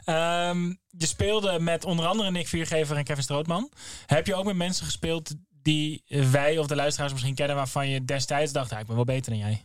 Ehm, 0.05 0.67
je 0.89 1.05
speelde 1.05 1.59
met 1.59 1.85
onder 1.85 2.05
andere 2.05 2.31
Nick 2.31 2.47
Viergever 2.47 2.97
en 2.97 3.03
Kevin 3.03 3.23
Strootman. 3.23 3.71
Heb 4.05 4.27
je 4.27 4.35
ook 4.35 4.45
met 4.45 4.55
mensen 4.55 4.85
gespeeld 4.85 5.31
die 5.49 6.03
wij 6.07 6.57
of 6.57 6.67
de 6.67 6.75
luisteraars 6.75 7.11
misschien 7.11 7.35
kennen... 7.35 7.55
waarvan 7.55 7.89
je 7.89 8.05
destijds 8.05 8.51
dacht, 8.51 8.71
ik 8.71 8.85
ben 8.85 8.95
wel 8.95 9.05
beter 9.05 9.31
dan 9.31 9.39
jij? 9.39 9.63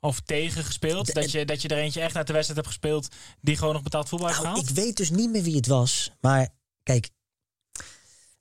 Of 0.00 0.20
tegen 0.20 0.64
gespeeld? 0.64 1.06
De- 1.06 1.12
Dat 1.12 1.30
je, 1.30 1.44
dat 1.44 1.62
je 1.62 1.68
er 1.68 1.78
eentje 1.78 2.00
echt 2.00 2.16
uit 2.16 2.26
de 2.26 2.32
wedstrijd 2.32 2.60
hebt 2.64 2.72
gespeeld... 2.74 3.08
die 3.40 3.56
gewoon 3.56 3.74
nog 3.74 3.82
betaald 3.82 4.08
voetbal 4.08 4.28
heeft 4.28 4.40
Nou, 4.42 4.54
gehaald? 4.54 4.70
ik 4.70 4.76
weet 4.76 4.96
dus 4.96 5.10
niet 5.10 5.30
meer 5.30 5.42
wie 5.42 5.56
het 5.56 5.66
was. 5.66 6.10
Maar 6.20 6.48
kijk, 6.82 7.10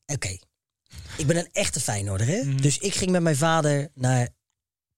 oké. 0.06 0.38
Ik 1.18 1.27
ben 1.27 1.38
een 1.38 1.50
echte 1.51 1.79
Feyenoorder, 1.79 2.27
hè? 2.27 2.44
Mhm. 2.44 2.62
Dus 2.62 2.77
ik 2.77 2.95
ging 2.95 3.12
met 3.12 3.21
mijn 3.21 3.36
vader 3.38 3.91
naar 3.94 4.29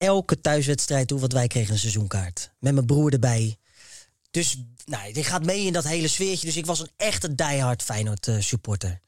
elke 0.05 0.41
thuiswedstrijd 0.41 1.07
toe... 1.07 1.19
want 1.19 1.33
wij 1.33 1.47
kregen 1.47 1.73
een 1.73 1.79
seizoenkaart. 1.79 2.51
Met 2.59 2.73
mijn 2.73 2.85
broer 2.85 3.13
erbij. 3.13 3.57
Dus 4.31 4.57
nou, 4.85 5.13
die 5.13 5.23
gaat 5.23 5.45
mee 5.45 5.65
in 5.65 5.73
dat 5.73 5.83
hele 5.83 6.07
sfeertje. 6.07 6.45
Dus 6.45 6.57
ik 6.57 6.65
was 6.65 6.79
een 6.79 6.91
echte 6.95 7.35
diehard 7.35 7.83
Feyenoord 7.83 8.27
eh, 8.27 8.39
supporter. 8.39 8.99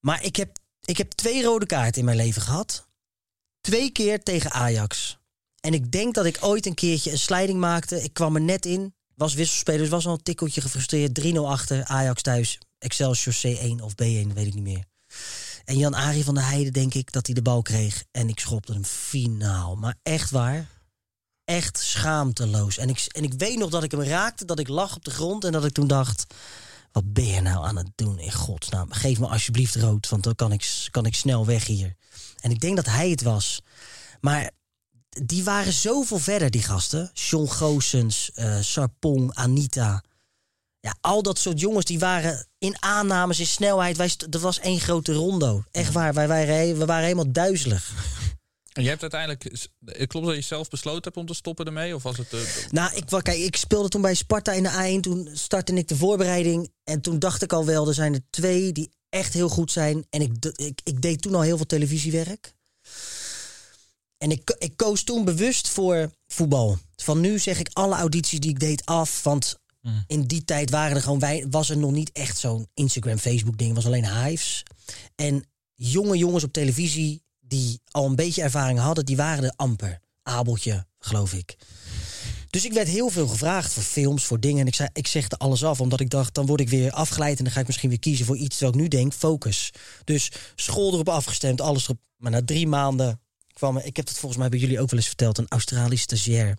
Maar 0.00 0.24
ik 0.24 0.36
heb, 0.36 0.58
ik 0.84 0.96
heb 0.96 1.10
twee 1.10 1.42
rode 1.42 1.66
kaarten 1.66 1.98
in 1.98 2.04
mijn 2.04 2.16
leven 2.16 2.42
gehad. 2.42 2.86
Twee 3.60 3.90
keer 3.90 4.22
tegen 4.22 4.52
Ajax. 4.52 5.18
En 5.60 5.74
ik 5.74 5.92
denk 5.92 6.14
dat 6.14 6.24
ik 6.24 6.38
ooit 6.40 6.66
een 6.66 6.74
keertje 6.74 7.10
een 7.10 7.18
sliding 7.18 7.58
maakte. 7.58 8.02
Ik 8.02 8.12
kwam 8.12 8.34
er 8.34 8.40
net 8.40 8.66
in. 8.66 8.94
Was 9.14 9.34
wisselspeler, 9.34 9.80
dus 9.80 9.88
was 9.88 10.06
al 10.06 10.12
een 10.12 10.22
tikkeltje 10.22 10.60
gefrustreerd. 10.60 11.20
3-0 11.20 11.32
achter, 11.36 11.84
Ajax 11.84 12.22
thuis. 12.22 12.58
Excelsior 12.78 13.34
C1 13.34 13.82
of 13.82 13.92
B1, 13.92 14.32
weet 14.34 14.46
ik 14.46 14.54
niet 14.54 14.62
meer. 14.62 14.84
En 15.64 15.78
Jan-Arie 15.78 16.24
van 16.24 16.34
der 16.34 16.46
Heijden, 16.46 16.72
denk 16.72 16.94
ik, 16.94 17.12
dat 17.12 17.26
hij 17.26 17.34
de 17.34 17.42
bal 17.42 17.62
kreeg. 17.62 18.04
En 18.10 18.28
ik 18.28 18.40
schopte 18.40 18.72
hem 18.72 18.84
finaal. 18.84 19.76
Maar 19.76 19.94
echt 20.02 20.30
waar. 20.30 20.68
Echt 21.44 21.78
schaamteloos. 21.78 22.78
En 22.78 22.88
ik, 22.88 23.06
en 23.08 23.22
ik 23.22 23.32
weet 23.32 23.58
nog 23.58 23.70
dat 23.70 23.82
ik 23.82 23.90
hem 23.90 24.02
raakte, 24.02 24.44
dat 24.44 24.58
ik 24.58 24.68
lag 24.68 24.96
op 24.96 25.04
de 25.04 25.10
grond. 25.10 25.44
En 25.44 25.52
dat 25.52 25.64
ik 25.64 25.72
toen 25.72 25.86
dacht, 25.86 26.34
wat 26.92 27.12
ben 27.12 27.26
je 27.26 27.40
nou 27.40 27.66
aan 27.66 27.76
het 27.76 27.90
doen 27.94 28.18
in 28.18 28.32
godsnaam? 28.32 28.92
Geef 28.92 29.18
me 29.18 29.26
alsjeblieft 29.26 29.76
rood, 29.76 30.08
want 30.08 30.24
dan 30.24 30.34
kan 30.34 30.52
ik, 30.52 30.88
kan 30.90 31.06
ik 31.06 31.14
snel 31.14 31.46
weg 31.46 31.66
hier. 31.66 31.94
En 32.40 32.50
ik 32.50 32.60
denk 32.60 32.76
dat 32.76 32.86
hij 32.86 33.10
het 33.10 33.22
was. 33.22 33.62
Maar 34.20 34.50
die 35.08 35.44
waren 35.44 35.72
zoveel 35.72 36.18
verder, 36.18 36.50
die 36.50 36.62
gasten. 36.62 37.10
John 37.12 37.48
Goossens, 37.48 38.30
eh, 38.34 38.60
Sarpong, 38.60 39.34
Anita. 39.34 40.02
Ja, 40.84 40.96
al 41.00 41.22
dat 41.22 41.38
soort 41.38 41.60
jongens 41.60 41.84
die 41.84 41.98
waren 41.98 42.46
in 42.58 42.82
aannames, 42.82 43.40
in 43.40 43.46
snelheid. 43.46 43.96
Wij, 43.96 44.10
dat 44.28 44.40
was 44.40 44.58
één 44.60 44.80
grote 44.80 45.12
rondo. 45.12 45.64
Echt 45.70 45.92
waar, 45.92 46.14
wij 46.14 46.28
waren, 46.28 46.54
he- 46.56 46.74
we 46.74 46.84
waren 46.84 47.02
helemaal 47.04 47.32
duizelig. 47.32 47.90
En 48.72 48.82
je 48.82 48.88
hebt 48.88 49.00
uiteindelijk... 49.02 49.68
Klopt 50.06 50.26
dat 50.26 50.34
je 50.34 50.40
zelf 50.40 50.68
besloten 50.68 51.02
hebt 51.02 51.16
om 51.16 51.26
te 51.26 51.34
stoppen 51.34 51.66
ermee? 51.66 51.94
Of 51.94 52.02
was 52.02 52.16
het... 52.18 52.32
eh, 52.32 52.40
Nou, 52.70 52.94
ik, 52.94 53.04
kijk, 53.06 53.38
ik 53.38 53.56
speelde 53.56 53.88
toen 53.88 54.00
bij 54.02 54.14
Sparta 54.14 54.52
in 54.52 54.62
de 54.62 54.96
A1. 54.96 55.00
Toen 55.00 55.28
startte 55.32 55.72
ik 55.74 55.88
de 55.88 55.96
voorbereiding. 55.96 56.72
En 56.84 57.00
toen 57.00 57.18
dacht 57.18 57.42
ik 57.42 57.52
al 57.52 57.64
wel, 57.64 57.88
er 57.88 57.94
zijn 57.94 58.14
er 58.14 58.20
twee 58.30 58.72
die 58.72 58.90
echt 59.08 59.32
heel 59.32 59.48
goed 59.48 59.72
zijn. 59.72 60.06
En 60.10 60.20
ik, 60.20 60.32
ik, 60.56 60.80
ik 60.84 61.02
deed 61.02 61.22
toen 61.22 61.34
al 61.34 61.40
heel 61.40 61.56
veel 61.56 61.66
televisiewerk. 61.66 62.54
En 64.18 64.30
ik, 64.30 64.54
ik 64.58 64.76
koos 64.76 65.02
toen 65.02 65.24
bewust 65.24 65.68
voor 65.68 66.10
voetbal. 66.26 66.78
Van 66.96 67.20
nu 67.20 67.38
zeg 67.38 67.58
ik 67.58 67.68
alle 67.72 67.94
audities 67.94 68.40
die 68.40 68.50
ik 68.50 68.60
deed 68.60 68.86
af. 68.86 69.22
Want 69.22 69.58
in 70.06 70.22
die 70.22 70.44
tijd 70.44 70.70
waren 70.70 70.96
er 70.96 71.02
gewoon 71.02 71.18
wij, 71.18 71.46
was 71.50 71.70
er 71.70 71.76
nog 71.76 71.90
niet 71.90 72.12
echt 72.12 72.38
zo'n 72.38 72.66
Instagram, 72.74 73.18
Facebook 73.18 73.58
ding. 73.58 73.74
Was 73.74 73.86
alleen 73.86 74.24
hives. 74.24 74.62
En 75.14 75.44
jonge 75.74 76.16
jongens 76.16 76.44
op 76.44 76.52
televisie 76.52 77.22
die 77.40 77.80
al 77.90 78.06
een 78.06 78.16
beetje 78.16 78.42
ervaring 78.42 78.78
hadden, 78.78 79.04
die 79.04 79.16
waren 79.16 79.44
er 79.44 79.52
amper. 79.56 80.00
Abeltje, 80.22 80.86
geloof 80.98 81.32
ik. 81.32 81.56
Dus 82.50 82.64
ik 82.64 82.72
werd 82.72 82.88
heel 82.88 83.08
veel 83.08 83.26
gevraagd 83.26 83.72
voor 83.72 83.82
films, 83.82 84.24
voor 84.24 84.40
dingen. 84.40 84.60
En 84.60 84.66
ik, 84.66 84.74
zei, 84.74 84.88
ik 84.92 85.06
zegde 85.06 85.36
alles 85.36 85.64
af, 85.64 85.80
omdat 85.80 86.00
ik 86.00 86.10
dacht, 86.10 86.34
dan 86.34 86.46
word 86.46 86.60
ik 86.60 86.68
weer 86.68 86.90
afgeleid... 86.90 87.38
en 87.38 87.44
dan 87.44 87.52
ga 87.52 87.60
ik 87.60 87.66
misschien 87.66 87.88
weer 87.88 87.98
kiezen 87.98 88.26
voor 88.26 88.36
iets 88.36 88.56
terwijl 88.56 88.76
ik 88.76 88.80
nu 88.80 88.88
denk, 88.88 89.12
focus. 89.12 89.70
Dus 90.04 90.30
school 90.54 90.92
erop 90.92 91.08
afgestemd, 91.08 91.60
alles 91.60 91.84
erop. 91.84 91.98
Maar 92.16 92.30
na 92.30 92.44
drie 92.44 92.66
maanden 92.66 93.20
kwam 93.52 93.78
ik 93.78 93.96
heb 93.96 94.08
het 94.08 94.18
volgens 94.18 94.40
mij 94.40 94.48
bij 94.48 94.58
jullie 94.58 94.80
ook 94.80 94.90
wel 94.90 94.98
eens 94.98 95.08
verteld... 95.08 95.38
een 95.38 95.48
Australische 95.48 96.16
stagiair, 96.16 96.58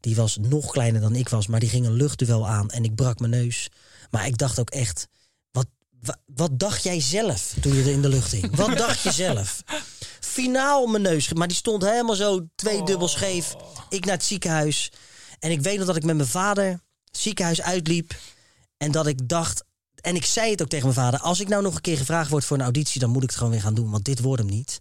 die 0.00 0.16
was 0.16 0.36
nog 0.40 0.70
kleiner 0.70 1.00
dan 1.00 1.16
ik 1.16 1.28
was... 1.28 1.46
maar 1.46 1.60
die 1.60 1.68
ging 1.68 1.86
een 1.86 1.92
luchtduel 1.92 2.48
aan 2.48 2.70
en 2.70 2.84
ik 2.84 2.94
brak 2.94 3.18
mijn 3.18 3.30
neus. 3.30 3.68
Maar 4.10 4.26
ik 4.26 4.38
dacht 4.38 4.58
ook 4.58 4.70
echt, 4.70 5.08
wat, 5.50 5.66
wat, 6.00 6.18
wat 6.26 6.58
dacht 6.58 6.82
jij 6.82 7.00
zelf 7.00 7.54
toen 7.60 7.74
je 7.74 7.82
er 7.82 7.90
in 7.90 8.02
de 8.02 8.08
lucht 8.08 8.32
hing? 8.32 8.56
Wat 8.56 8.78
dacht 8.86 9.02
je 9.02 9.12
zelf? 9.12 9.62
Finaal 10.20 10.86
mijn 10.86 11.02
neus, 11.02 11.32
maar 11.32 11.48
die 11.48 11.56
stond 11.56 11.82
helemaal 11.82 12.14
zo 12.14 12.46
tweedubbel 12.54 13.08
scheef. 13.08 13.54
Ik 13.88 14.04
naar 14.04 14.14
het 14.14 14.24
ziekenhuis. 14.24 14.92
En 15.38 15.50
ik 15.50 15.60
weet 15.60 15.76
nog 15.76 15.86
dat 15.86 15.96
ik 15.96 16.04
met 16.04 16.16
mijn 16.16 16.28
vader 16.28 16.66
het 17.04 17.18
ziekenhuis 17.18 17.62
uitliep. 17.62 18.14
En 18.76 18.92
dat 18.92 19.06
ik 19.06 19.28
dacht, 19.28 19.64
en 20.00 20.16
ik 20.16 20.24
zei 20.24 20.50
het 20.50 20.62
ook 20.62 20.68
tegen 20.68 20.84
mijn 20.84 20.98
vader. 20.98 21.20
Als 21.20 21.40
ik 21.40 21.48
nou 21.48 21.62
nog 21.62 21.74
een 21.74 21.80
keer 21.80 21.96
gevraagd 21.96 22.30
word 22.30 22.44
voor 22.44 22.56
een 22.56 22.62
auditie, 22.62 23.00
dan 23.00 23.10
moet 23.10 23.22
ik 23.22 23.28
het 23.28 23.38
gewoon 23.38 23.52
weer 23.52 23.62
gaan 23.62 23.74
doen. 23.74 23.90
Want 23.90 24.04
dit 24.04 24.20
wordt 24.20 24.42
hem 24.42 24.50
niet. 24.50 24.80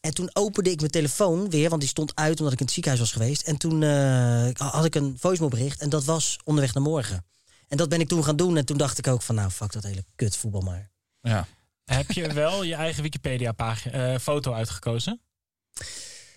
En 0.00 0.14
toen 0.14 0.30
opende 0.32 0.70
ik 0.70 0.78
mijn 0.78 0.90
telefoon 0.90 1.50
weer, 1.50 1.68
want 1.68 1.80
die 1.80 1.90
stond 1.90 2.14
uit 2.14 2.38
omdat 2.38 2.52
ik 2.52 2.58
in 2.58 2.64
het 2.64 2.74
ziekenhuis 2.74 3.02
was 3.02 3.12
geweest. 3.12 3.42
En 3.42 3.56
toen 3.56 3.82
eh, 3.82 4.48
had 4.54 4.84
ik 4.84 4.94
een 4.94 5.16
voicemail 5.18 5.50
bericht 5.50 5.80
en 5.80 5.88
dat 5.88 6.04
was 6.04 6.38
onderweg 6.44 6.74
naar 6.74 6.82
morgen. 6.82 7.26
En 7.68 7.76
dat 7.76 7.88
ben 7.88 8.00
ik 8.00 8.08
toen 8.08 8.24
gaan 8.24 8.36
doen. 8.36 8.56
En 8.56 8.64
toen 8.64 8.76
dacht 8.76 8.98
ik 8.98 9.06
ook 9.06 9.22
van, 9.22 9.34
nou, 9.34 9.50
fuck 9.50 9.72
dat 9.72 9.82
hele 9.82 10.04
kut 10.14 10.36
voetbal 10.36 10.60
maar. 10.60 10.90
Ja. 11.20 11.46
Heb 11.84 12.10
je 12.10 12.32
wel 12.32 12.62
je 12.62 12.74
eigen 12.74 13.02
Wikipedia-foto 13.02 14.52
uitgekozen? 14.52 15.20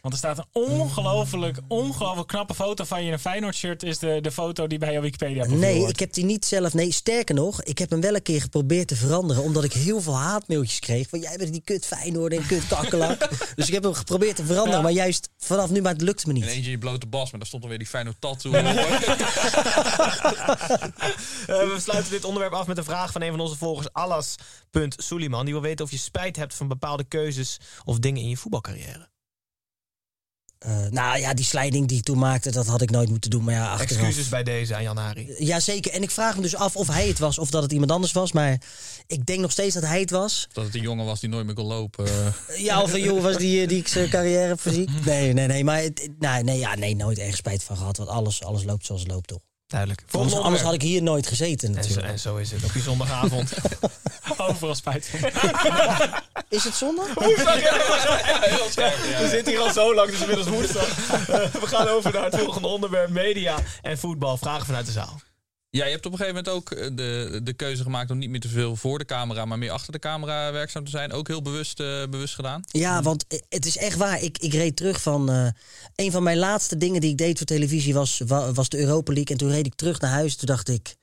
Want 0.02 0.14
er 0.14 0.20
staat 0.20 0.38
een 0.38 0.46
ongelooflijk, 0.52 1.60
ongelooflijk 1.68 2.28
knappe 2.28 2.54
foto 2.54 2.84
van 2.84 3.02
je 3.02 3.08
in 3.08 3.14
een 3.14 3.20
Feyenoord-shirt. 3.20 3.84
Is 3.84 4.00
de, 4.00 4.20
de 4.22 4.32
foto 4.32 4.68
die 4.68 4.78
bij 4.78 4.92
jouw 4.92 5.02
Wikipedia 5.02 5.46
Nee, 5.46 5.88
ik 5.88 6.00
heb 6.00 6.14
die 6.14 6.26
niet 6.26 6.46
zelf. 6.46 6.74
Nee, 6.74 6.92
sterker 6.92 7.36
nog, 7.36 7.64
ik 7.64 7.78
heb 7.78 7.90
hem 7.90 8.02
wel 8.02 8.16
een 8.16 8.22
keer 8.22 8.42
geprobeerd 8.42 8.88
te 8.88 8.96
veranderen. 8.96 9.44
Omdat 9.44 9.64
ik 9.64 9.74
heel 9.74 10.02
veel 10.02 10.18
haatmailtjes 10.18 10.80
kreeg. 10.80 11.10
Van 11.10 11.20
jij 11.20 11.38
bent 11.38 11.52
die 11.52 11.62
kut 11.62 11.86
Feyenoord 11.86 12.34
en 12.34 12.46
kut 12.48 12.68
kakkelak. 12.68 13.30
dus 13.56 13.68
ik 13.68 13.74
heb 13.74 13.84
hem 13.84 13.94
geprobeerd 13.94 14.36
te 14.36 14.46
veranderen. 14.46 14.78
Ja. 14.78 14.82
Maar 14.84 14.92
juist 14.92 15.30
vanaf 15.38 15.70
nu, 15.70 15.82
maar 15.82 15.94
het 15.94 16.02
lukte 16.02 16.28
me 16.28 16.34
En 16.34 16.40
niet. 16.40 16.50
eentje 16.50 16.64
in 16.64 16.72
je 16.72 16.78
blote 16.78 17.08
bas, 17.08 17.32
maar 17.32 17.40
daar 17.40 17.48
stond 17.48 17.62
dan 17.62 17.72
weer 17.72 17.80
die 17.80 17.88
fijne 17.90 18.14
tattoo. 18.20 18.52
Eh, 21.48 21.58
we 21.58 21.78
sluiten 21.80 22.12
dit 22.12 22.26
onderwerp 22.26 22.54
af 22.54 22.68
met 22.68 22.78
een 22.78 22.84
vraag 22.84 23.12
van 23.12 23.22
een 23.22 23.30
van 23.32 23.40
onze 23.40 23.58
volgers, 23.58 23.94
Alas.Suliman. 23.94 25.46
Die 25.46 25.54
wil 25.54 25.64
weten 25.64 25.86
of 25.86 25.92
je 25.92 25.98
spijt 25.98 26.36
hebt 26.36 26.54
van 26.54 26.68
bepaalde 26.68 27.04
keuzes 27.04 27.60
of 27.86 28.00
dingen 28.00 28.22
in 28.22 28.30
je 28.30 28.38
voetbalcarrière. 28.38 29.10
Eh, 30.62 30.78
nou 30.90 31.20
ja, 31.20 31.34
die 31.34 31.46
sliding 31.46 31.88
die 31.88 31.98
ik 31.98 32.04
toen 32.04 32.18
maakte, 32.18 32.52
dat 32.52 32.68
had 32.68 32.82
ik 32.82 32.90
nooit 32.90 33.10
moeten 33.10 33.30
doen. 33.30 33.44
Maar 33.44 33.54
ja, 33.54 33.72
achteraf. 33.72 34.04
Excuses 34.04 34.30
bij 34.30 34.44
deze 34.44 34.76
aan 34.76 34.84
Jan 34.84 34.98
Hari. 34.98 35.34
Ja, 35.38 35.60
zeker. 35.60 35.92
En 35.92 36.02
ik 36.04 36.12
vraag 36.12 36.36
me 36.36 36.42
dus 36.42 36.56
af 36.56 36.76
of 36.76 36.88
hij 36.88 37.08
het 37.08 37.20
was 37.20 37.38
of 37.40 37.50
dat 37.50 37.64
het 37.64 37.72
iemand 37.72 37.92
anders 37.92 38.12
was. 38.12 38.32
Maar 38.32 38.62
ik 39.08 39.26
denk 39.26 39.40
nog 39.40 39.52
steeds 39.52 39.74
dat 39.74 39.84
hij 39.84 40.00
het 40.00 40.10
was. 40.12 40.48
dat 40.54 40.66
het 40.66 40.76
een 40.76 40.82
jongen 40.82 41.06
was 41.06 41.20
die 41.20 41.30
nooit 41.30 41.46
meer 41.46 41.56
kon 41.56 41.66
lopen. 41.66 42.06
eh. 42.06 42.64
Ja, 42.64 42.82
of 42.82 42.94
een 42.94 43.02
jongen 43.02 43.24
was 43.24 43.38
die, 43.38 43.62
eh, 43.62 43.68
die 43.68 43.78
ik 43.78 43.88
zijn 43.88 44.10
carrière 44.10 44.48
heb 44.48 44.62
verziekt. 44.62 44.92
Nee, 45.06 45.34
nee, 45.34 45.48
nee. 45.48 45.64
Maar 45.64 45.82
nee, 46.20 46.44
nee, 46.44 46.60
ja, 46.60 46.76
nee, 46.76 46.96
nooit 46.96 47.18
erg 47.20 47.36
spijt 47.36 47.64
van 47.64 47.78
gehad. 47.78 47.98
Want 47.98 48.10
alles, 48.10 48.44
alles 48.44 48.64
loopt 48.64 48.86
zoals 48.86 49.02
het 49.02 49.12
loopt, 49.12 49.28
toch? 49.28 49.42
Duidelijk. 49.68 50.00
Anders, 50.02 50.16
Volgende 50.22 50.44
anders 50.46 50.64
had 50.64 50.74
ik 50.74 50.82
hier 50.82 51.04
nooit 51.04 51.28
gezeten 51.28 51.68
En 51.68 51.74
zo, 51.74 51.80
natuurlijk. 51.82 52.08
en 52.14 52.20
zo 52.20 52.36
is 52.36 52.52
het 52.52 52.64
op 52.64 52.74
je 52.74 52.80
zondagavond. 52.82 53.52
Overal 54.38 54.76
spijt 54.76 55.08
van. 55.08 55.20
Is 56.52 56.64
het 56.64 56.74
zondag? 56.76 57.08
Heel 57.20 58.70
scherp, 58.70 58.98
ja. 59.12 59.22
We 59.22 59.28
zitten 59.30 59.54
hier 59.54 59.62
al 59.62 59.74
zo 59.74 59.96
lang, 59.96 60.10
dus 60.10 60.20
inmiddels 60.20 60.48
woensdag. 60.48 60.96
We 61.52 61.68
gaan 61.68 61.88
over 61.88 62.14
naar 62.14 62.24
het 62.24 62.36
volgende 62.40 62.68
onderwerp, 62.68 63.10
media 63.10 63.58
en 63.82 63.98
voetbal. 63.98 64.38
Vragen 64.38 64.66
vanuit 64.66 64.86
de 64.86 64.92
zaal. 64.92 65.22
Ja, 65.70 65.86
je 65.86 65.92
hebt 65.92 66.06
op 66.06 66.12
een 66.12 66.18
gegeven 66.18 66.44
moment 66.44 66.56
ook 66.56 66.72
eh, 66.72 66.90
de, 66.96 67.40
de 67.44 67.54
keuze 67.54 67.84
gemaakt 67.84 68.12
om 68.12 68.18
niet 68.18 68.30
meer 68.30 68.40
te 68.40 68.48
veel 68.48 68.76
voor 68.76 68.98
de 68.98 69.06
camera, 69.06 69.46
maar 69.46 69.58
meer 69.58 69.72
achter 69.72 69.92
de 69.92 70.00
camera 70.00 70.52
werkzaam 70.52 70.84
te 70.86 70.92
zijn. 70.92 71.12
Ook 71.14 71.28
heel 71.28 71.42
bewust, 71.42 71.80
eh, 71.80 72.04
bewust 72.10 72.36
gedaan. 72.36 72.62
Ja, 72.68 73.02
want 73.02 73.26
eh, 73.28 73.40
het 73.50 73.66
is 73.66 73.78
echt 73.78 73.98
waar. 73.98 74.22
Ik, 74.22 74.38
ik 74.38 74.54
reed 74.54 74.76
terug 74.76 75.02
van. 75.02 75.30
eh, 75.30 75.48
een 75.96 76.12
van 76.12 76.24
mijn 76.24 76.38
laatste 76.38 76.78
dingen 76.78 77.02
die 77.02 77.10
ik 77.12 77.18
deed 77.18 77.38
voor 77.38 77.48
televisie 77.48 77.94
was, 77.94 78.22
wa- 78.28 78.52
was 78.52 78.70
de 78.70 78.78
Europa 78.80 79.14
League. 79.14 79.32
En 79.36 79.38
toen 79.38 79.52
reed 79.52 79.66
ik 79.66 79.76
terug 79.76 80.00
naar 80.00 80.12
huis. 80.12 80.36
Toen 80.36 80.48
dacht 80.48 80.70
ik. 80.70 80.96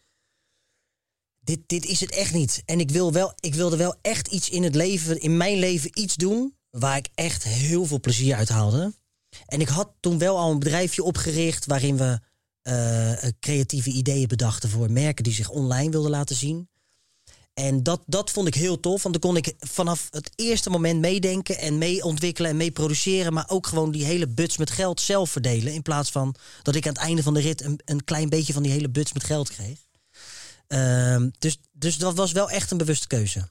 Dit, 1.49 1.61
dit 1.67 1.87
is 1.87 2.01
het 2.01 2.11
echt 2.11 2.33
niet. 2.33 2.63
En 2.65 2.81
ik, 2.81 2.91
wil 2.91 3.13
wel, 3.13 3.33
ik 3.41 3.55
wilde 3.55 3.77
wel 3.77 3.95
echt 4.03 4.29
iets 4.29 4.51
in 4.51 4.63
het 4.63 4.75
leven, 4.75 5.21
in 5.21 5.37
mijn 5.37 5.59
leven, 5.59 5.91
iets 5.95 6.15
doen. 6.15 6.55
waar 6.71 6.97
ik 6.97 7.09
echt 7.15 7.45
heel 7.45 7.85
veel 7.85 8.01
plezier 8.01 8.35
uit 8.35 8.49
haalde. 8.49 8.95
En 9.47 9.61
ik 9.61 9.69
had 9.69 9.93
toen 10.01 10.19
wel 10.19 10.39
al 10.39 10.51
een 10.51 10.59
bedrijfje 10.59 11.03
opgericht. 11.03 11.67
waarin 11.67 11.97
we 11.97 12.21
eh, 12.63 13.31
creatieve 13.41 13.91
ideeën 13.91 14.29
bedachten 14.29 14.69
voor 14.69 14.91
merken 14.91 15.25
die 15.25 15.33
zich 15.33 15.49
online 15.49 15.91
wilden 15.91 16.11
laten 16.11 16.37
zien. 16.37 16.69
En 17.55 17.83
dat, 17.83 18.03
dat 18.07 18.31
vond 18.31 18.47
ik 18.47 18.55
heel 18.55 18.81
tof, 18.81 19.03
want 19.03 19.21
dan 19.21 19.31
kon 19.33 19.43
ik 19.43 19.55
vanaf 19.59 20.09
het 20.11 20.31
eerste 20.35 20.71
moment 20.71 21.01
meedenken 21.01 21.59
en 21.59 21.79
mee 21.79 22.05
ontwikkelen 22.05 22.51
en 22.51 22.57
mee 22.57 22.71
produceren, 22.71 23.33
maar 23.33 23.51
ook 23.51 23.67
gewoon 23.67 23.91
die 23.91 24.05
hele 24.05 24.29
buts 24.29 24.57
met 24.57 24.71
geld 24.71 25.01
zelf 25.01 25.31
verdelen. 25.31 25.73
In 25.73 25.83
plaats 25.83 26.11
van 26.11 26.35
dat 26.63 26.75
ik 26.75 26.87
aan 26.87 26.93
het 26.93 27.03
einde 27.03 27.23
van 27.23 27.35
de 27.35 27.41
rit 27.41 27.63
een, 27.63 27.81
een 27.85 28.05
klein 28.05 28.29
beetje 28.29 28.53
van 28.53 28.63
die 28.63 28.73
hele 28.73 28.91
buts 28.91 29.13
met 29.13 29.25
geld 29.25 29.51
kreeg. 29.51 29.88
Ehm, 30.69 31.29
dus, 31.39 31.59
dus 31.73 31.99
dat 31.99 32.17
was 32.17 32.33
wel 32.33 32.51
echt 32.51 32.71
een 32.71 32.79
bewuste 32.79 33.07
keuze. 33.07 33.49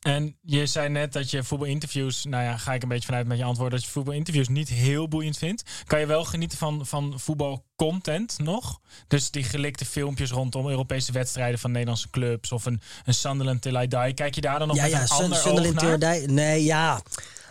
En 0.00 0.36
je 0.40 0.66
zei 0.66 0.88
net 0.88 1.12
dat 1.12 1.30
je 1.30 1.44
voetbalinterviews, 1.44 2.24
nou 2.24 2.44
ja, 2.44 2.56
ga 2.56 2.74
ik 2.74 2.82
een 2.82 2.88
beetje 2.88 3.06
vanuit 3.06 3.26
met 3.26 3.38
je 3.38 3.44
antwoord, 3.44 3.70
dat 3.70 3.84
je 3.84 3.90
voetbalinterviews 3.90 4.48
niet 4.48 4.68
heel 4.68 5.08
boeiend 5.08 5.38
vindt. 5.38 5.62
Kan 5.86 6.00
je 6.00 6.06
wel 6.06 6.24
genieten 6.24 6.58
van, 6.58 6.86
van 6.86 7.20
voetbalcontent 7.20 8.38
nog? 8.38 8.80
Dus 9.08 9.30
die 9.30 9.44
gelikte 9.44 9.84
filmpjes 9.84 10.30
rondom 10.30 10.68
Europese 10.68 11.12
wedstrijden 11.12 11.58
van 11.58 11.70
Nederlandse 11.70 12.10
clubs 12.10 12.52
of 12.52 12.64
een, 12.64 12.80
een 13.04 13.14
Sunderland 13.14 13.62
Till 13.62 13.76
I 13.76 13.88
Die. 13.88 14.14
Kijk 14.14 14.34
je 14.34 14.40
daar 14.40 14.58
dan 14.58 14.68
nog 14.68 14.76
ja, 14.76 14.82
met 14.82 14.92
ja, 14.92 15.00
een 15.00 15.08
Sun- 15.08 15.34
Sunderland? 15.34 15.78
Till 15.78 16.12
I 16.12 16.18
Die. 16.18 16.28
Nee, 16.28 16.64
ja. 16.64 17.02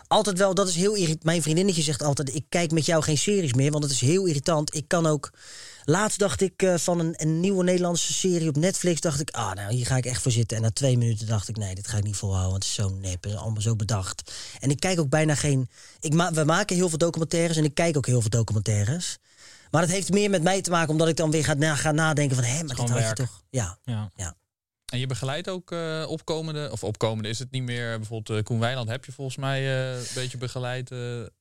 Altijd 0.08 0.38
wel, 0.38 0.54
dat 0.54 0.68
is 0.68 0.74
heel 0.74 0.94
irritant. 0.94 1.24
Mijn 1.24 1.42
vriendinnetje 1.42 1.82
zegt 1.82 2.02
altijd: 2.02 2.34
ik 2.34 2.44
kijk 2.48 2.70
met 2.70 2.86
jou 2.86 3.02
geen 3.02 3.18
series 3.18 3.52
meer, 3.54 3.70
want 3.70 3.84
het 3.84 3.92
is 3.92 4.00
heel 4.00 4.26
irritant. 4.26 4.74
Ik 4.74 4.88
kan 4.88 5.06
ook. 5.06 5.30
Laatst 5.84 6.18
dacht 6.18 6.40
ik 6.40 6.62
eh, 6.62 6.74
van 6.76 6.98
een, 6.98 7.14
een 7.16 7.40
nieuwe 7.40 7.64
Nederlandse 7.64 8.12
serie 8.12 8.48
op 8.48 8.56
Netflix. 8.56 9.00
Dacht 9.00 9.20
ik, 9.20 9.30
ah, 9.30 9.52
nou, 9.52 9.72
hier 9.72 9.86
ga 9.86 9.96
ik 9.96 10.06
echt 10.06 10.22
voor 10.22 10.32
zitten. 10.32 10.56
En 10.56 10.62
na 10.62 10.70
twee 10.70 10.98
minuten 10.98 11.26
dacht 11.26 11.48
ik, 11.48 11.56
nee, 11.56 11.74
dit 11.74 11.88
ga 11.88 11.96
ik 11.96 12.04
niet 12.04 12.16
volhouden. 12.16 12.50
Want 12.50 12.62
het 12.62 12.72
is 12.72 12.78
zo 12.78 12.88
nep, 12.90 13.22
het 13.22 13.32
is 13.32 13.38
allemaal 13.38 13.60
zo 13.60 13.76
bedacht. 13.76 14.32
En 14.60 14.70
ik 14.70 14.80
kijk 14.80 15.00
ook 15.00 15.08
bijna 15.08 15.34
geen. 15.34 15.68
Ik 16.00 16.14
ma 16.14 16.32
we 16.32 16.44
maken 16.44 16.76
heel 16.76 16.88
veel 16.88 16.98
documentaires 16.98 17.56
en 17.56 17.64
ik 17.64 17.74
kijk 17.74 17.96
ook 17.96 18.06
heel 18.06 18.20
veel 18.20 18.30
documentaires. 18.30 19.18
Maar 19.70 19.82
dat 19.82 19.90
heeft 19.90 20.12
meer 20.12 20.30
met 20.30 20.42
mij 20.42 20.60
te 20.60 20.70
maken, 20.70 20.90
omdat 20.90 21.08
ik 21.08 21.16
dan 21.16 21.30
weer 21.30 21.44
ga, 21.44 21.54
na, 21.54 21.74
ga 21.74 21.92
nadenken 21.92 22.36
van, 22.36 22.44
hé, 22.44 22.62
maar 22.62 22.76
dit 22.76 22.90
had 22.90 23.08
je 23.08 23.12
toch. 23.12 23.42
Ja, 23.50 23.78
Ja. 23.82 24.10
ja. 24.14 24.36
En 24.94 25.00
je 25.00 25.06
begeleidt 25.06 25.48
ook 25.48 25.70
eh, 25.70 26.04
opkomende, 26.08 26.68
of 26.72 26.84
opkomende 26.84 27.28
is 27.28 27.38
het 27.38 27.50
niet 27.50 27.62
meer. 27.62 27.98
Bijvoorbeeld 27.98 28.38
eh, 28.38 28.44
Koen 28.44 28.58
Weiland 28.58 28.88
heb 28.88 29.04
je 29.04 29.12
volgens 29.12 29.36
mij 29.36 29.60
eh, 29.60 29.98
een 29.98 30.06
beetje 30.14 30.38
begeleid. 30.38 30.90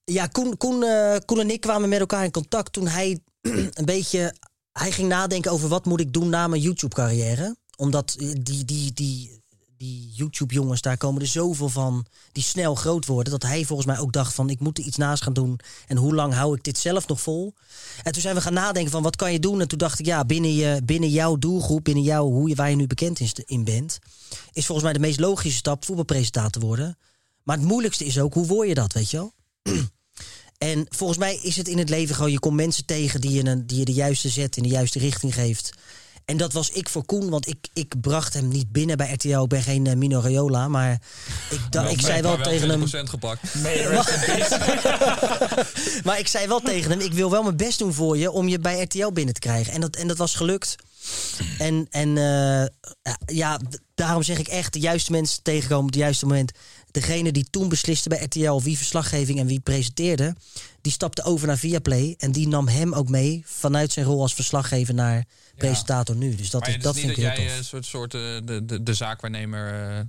Ja, 0.03 0.27
Koen, 0.27 0.57
Koen, 0.57 0.85
Koen 1.25 1.39
en 1.39 1.49
ik 1.49 1.61
kwamen 1.61 1.89
met 1.89 1.99
elkaar 1.99 2.23
in 2.23 2.31
contact 2.31 2.73
toen 2.73 2.87
hij 2.87 3.19
een 3.79 3.85
beetje... 3.85 4.33
Hij 4.71 4.91
ging 4.91 5.07
nadenken 5.07 5.51
over 5.51 5.69
wat 5.69 5.85
moet 5.85 5.99
ik 5.99 6.13
doen 6.13 6.29
na 6.29 6.47
mijn 6.47 6.61
YouTube-carrière. 6.61 7.55
Omdat 7.77 8.15
eh, 8.19 8.27
die, 8.41 8.65
die, 8.65 8.93
die, 8.93 9.42
die 9.83 10.11
YouTube-jongens, 10.13 10.81
daar 10.81 10.97
komen 10.97 11.21
er 11.21 11.27
zoveel 11.27 11.69
van 11.69 12.05
die 12.31 12.43
snel 12.43 12.75
groot 12.75 13.05
worden. 13.05 13.31
Dat 13.31 13.43
hij 13.43 13.65
volgens 13.65 13.87
mij 13.87 13.99
ook 13.99 14.13
dacht 14.13 14.33
van 14.33 14.49
ik 14.49 14.59
moet 14.59 14.77
er 14.77 14.83
iets 14.83 14.97
naast 14.97 15.23
gaan 15.23 15.33
doen. 15.33 15.59
En 15.87 15.97
hoe 15.97 16.15
lang 16.15 16.33
hou 16.33 16.55
ik 16.55 16.63
dit 16.63 16.77
zelf 16.77 17.07
nog 17.07 17.21
vol? 17.21 17.53
En 18.03 18.11
toen 18.11 18.21
zijn 18.21 18.35
we 18.35 18.41
gaan 18.41 18.53
nadenken 18.53 18.91
van 18.91 19.03
wat 19.03 19.15
kan 19.15 19.31
je 19.31 19.39
doen? 19.39 19.61
En 19.61 19.67
toen 19.67 19.77
dacht 19.77 19.99
ik 19.99 20.05
ja, 20.05 20.25
binnen, 20.25 20.53
je, 20.53 20.81
binnen 20.85 21.09
jouw 21.09 21.37
doelgroep, 21.37 21.83
binnen 21.83 22.03
jou, 22.03 22.31
hoe 22.31 22.49
je, 22.49 22.55
waar 22.55 22.69
je 22.69 22.75
nu 22.75 22.87
bekend 22.87 23.41
in, 23.45 23.63
bent... 23.63 23.99
is 24.53 24.65
volgens 24.65 24.83
mij 24.83 24.93
de 24.93 24.99
meest 24.99 25.19
logische 25.19 25.57
stap 25.57 25.85
voetbalpresentator 25.85 26.61
worden. 26.61 26.97
Maar 27.43 27.57
het 27.57 27.65
moeilijkste 27.65 28.05
is 28.05 28.19
ook, 28.19 28.33
hoe 28.33 28.47
word 28.47 28.67
je 28.67 28.73
dat, 28.73 28.93
weet 28.93 29.09
je 29.09 29.17
wel? 29.17 29.33
En 30.57 30.85
volgens 30.89 31.19
mij 31.19 31.39
is 31.41 31.55
het 31.55 31.67
in 31.67 31.77
het 31.77 31.89
leven 31.89 32.15
gewoon, 32.15 32.31
je 32.31 32.39
komt 32.39 32.55
mensen 32.55 32.85
tegen 32.85 33.21
die 33.21 33.31
je, 33.31 33.45
een, 33.45 33.67
die 33.67 33.79
je 33.79 33.85
de 33.85 33.93
juiste 33.93 34.29
zet 34.29 34.57
in 34.57 34.63
de 34.63 34.69
juiste 34.69 34.99
richting 34.99 35.33
geeft. 35.33 35.73
En 36.25 36.37
dat 36.37 36.53
was 36.53 36.69
ik 36.69 36.89
voor 36.89 37.05
Koen, 37.05 37.29
want 37.29 37.47
ik, 37.47 37.57
ik 37.73 38.01
bracht 38.01 38.33
hem 38.33 38.47
niet 38.47 38.71
binnen 38.71 38.97
bij 38.97 39.13
RTL. 39.13 39.39
Ik 39.41 39.47
ben 39.49 39.61
geen 39.63 39.87
eh, 39.87 39.95
Mino 39.95 40.19
Raiola, 40.19 40.67
maar 40.67 41.01
ik, 41.49 41.59
da, 41.69 41.87
ik 41.87 42.01
zei 42.01 42.21
wel 42.21 42.37
tegen 42.37 42.69
hem... 42.69 42.85
20% 43.05 43.09
gepakt. 43.09 43.41
Maar 46.03 46.19
ik 46.19 46.27
zei 46.27 46.47
wel 46.47 46.59
tegen 46.59 46.91
hem, 46.91 46.99
ik 46.99 47.13
wil 47.13 47.29
wel 47.31 47.43
mijn 47.43 47.57
best 47.57 47.79
doen 47.79 47.93
voor 47.93 48.17
je 48.17 48.31
om 48.31 48.47
je 48.47 48.59
bij 48.59 48.81
RTL 48.81 49.11
binnen 49.11 49.33
te 49.33 49.39
krijgen. 49.39 49.73
En 49.73 49.81
dat, 49.81 49.95
en 49.95 50.07
dat 50.07 50.17
was 50.17 50.35
gelukt. 50.35 50.75
En, 51.59 51.87
en 51.89 52.17
eh, 52.17 52.65
ja, 53.25 53.57
d- 53.57 53.79
daarom 53.95 54.23
zeg 54.23 54.37
ik 54.39 54.47
echt, 54.47 54.73
de 54.73 54.79
juiste 54.79 55.11
mensen 55.11 55.43
tegenkomen 55.43 55.85
op 55.85 55.91
het 55.91 55.99
juiste 56.01 56.25
moment. 56.25 56.51
Degene 56.93 57.31
die 57.31 57.47
toen 57.49 57.69
besliste 57.69 58.09
bij 58.09 58.23
RTL 58.23 58.59
wie 58.61 58.77
verslaggeving 58.77 59.39
en 59.39 59.47
wie 59.47 59.59
presenteerde, 59.59 60.35
die 60.81 60.91
stapte 60.91 61.23
over 61.23 61.47
naar 61.47 61.57
Viaplay. 61.57 62.15
En 62.17 62.31
die 62.31 62.47
nam 62.47 62.67
hem 62.67 62.93
ook 62.93 63.09
mee 63.09 63.43
vanuit 63.45 63.91
zijn 63.91 64.05
rol 64.05 64.21
als 64.21 64.33
verslaggever 64.33 64.93
naar 64.93 65.25
presentator 65.55 66.15
nu. 66.15 66.35
Dus 66.35 66.49
dat, 66.49 66.61
maar 66.61 66.69
is, 66.69 66.83
dat 66.83 66.95
is 66.95 67.01
vind 67.01 67.15
niet 67.15 67.25
ik 67.25 67.29
dat 67.29 67.33
heel 67.37 67.43
jij 67.45 67.57
tof. 67.57 67.57
een 67.59 67.83
soort, 67.83 67.85
soort 67.85 68.13
eh, 68.13 68.21
de, 68.45 68.65
de, 68.65 68.83
de 68.83 68.93
zaakwaarnemer, 68.93 69.89
eh, 69.95 69.99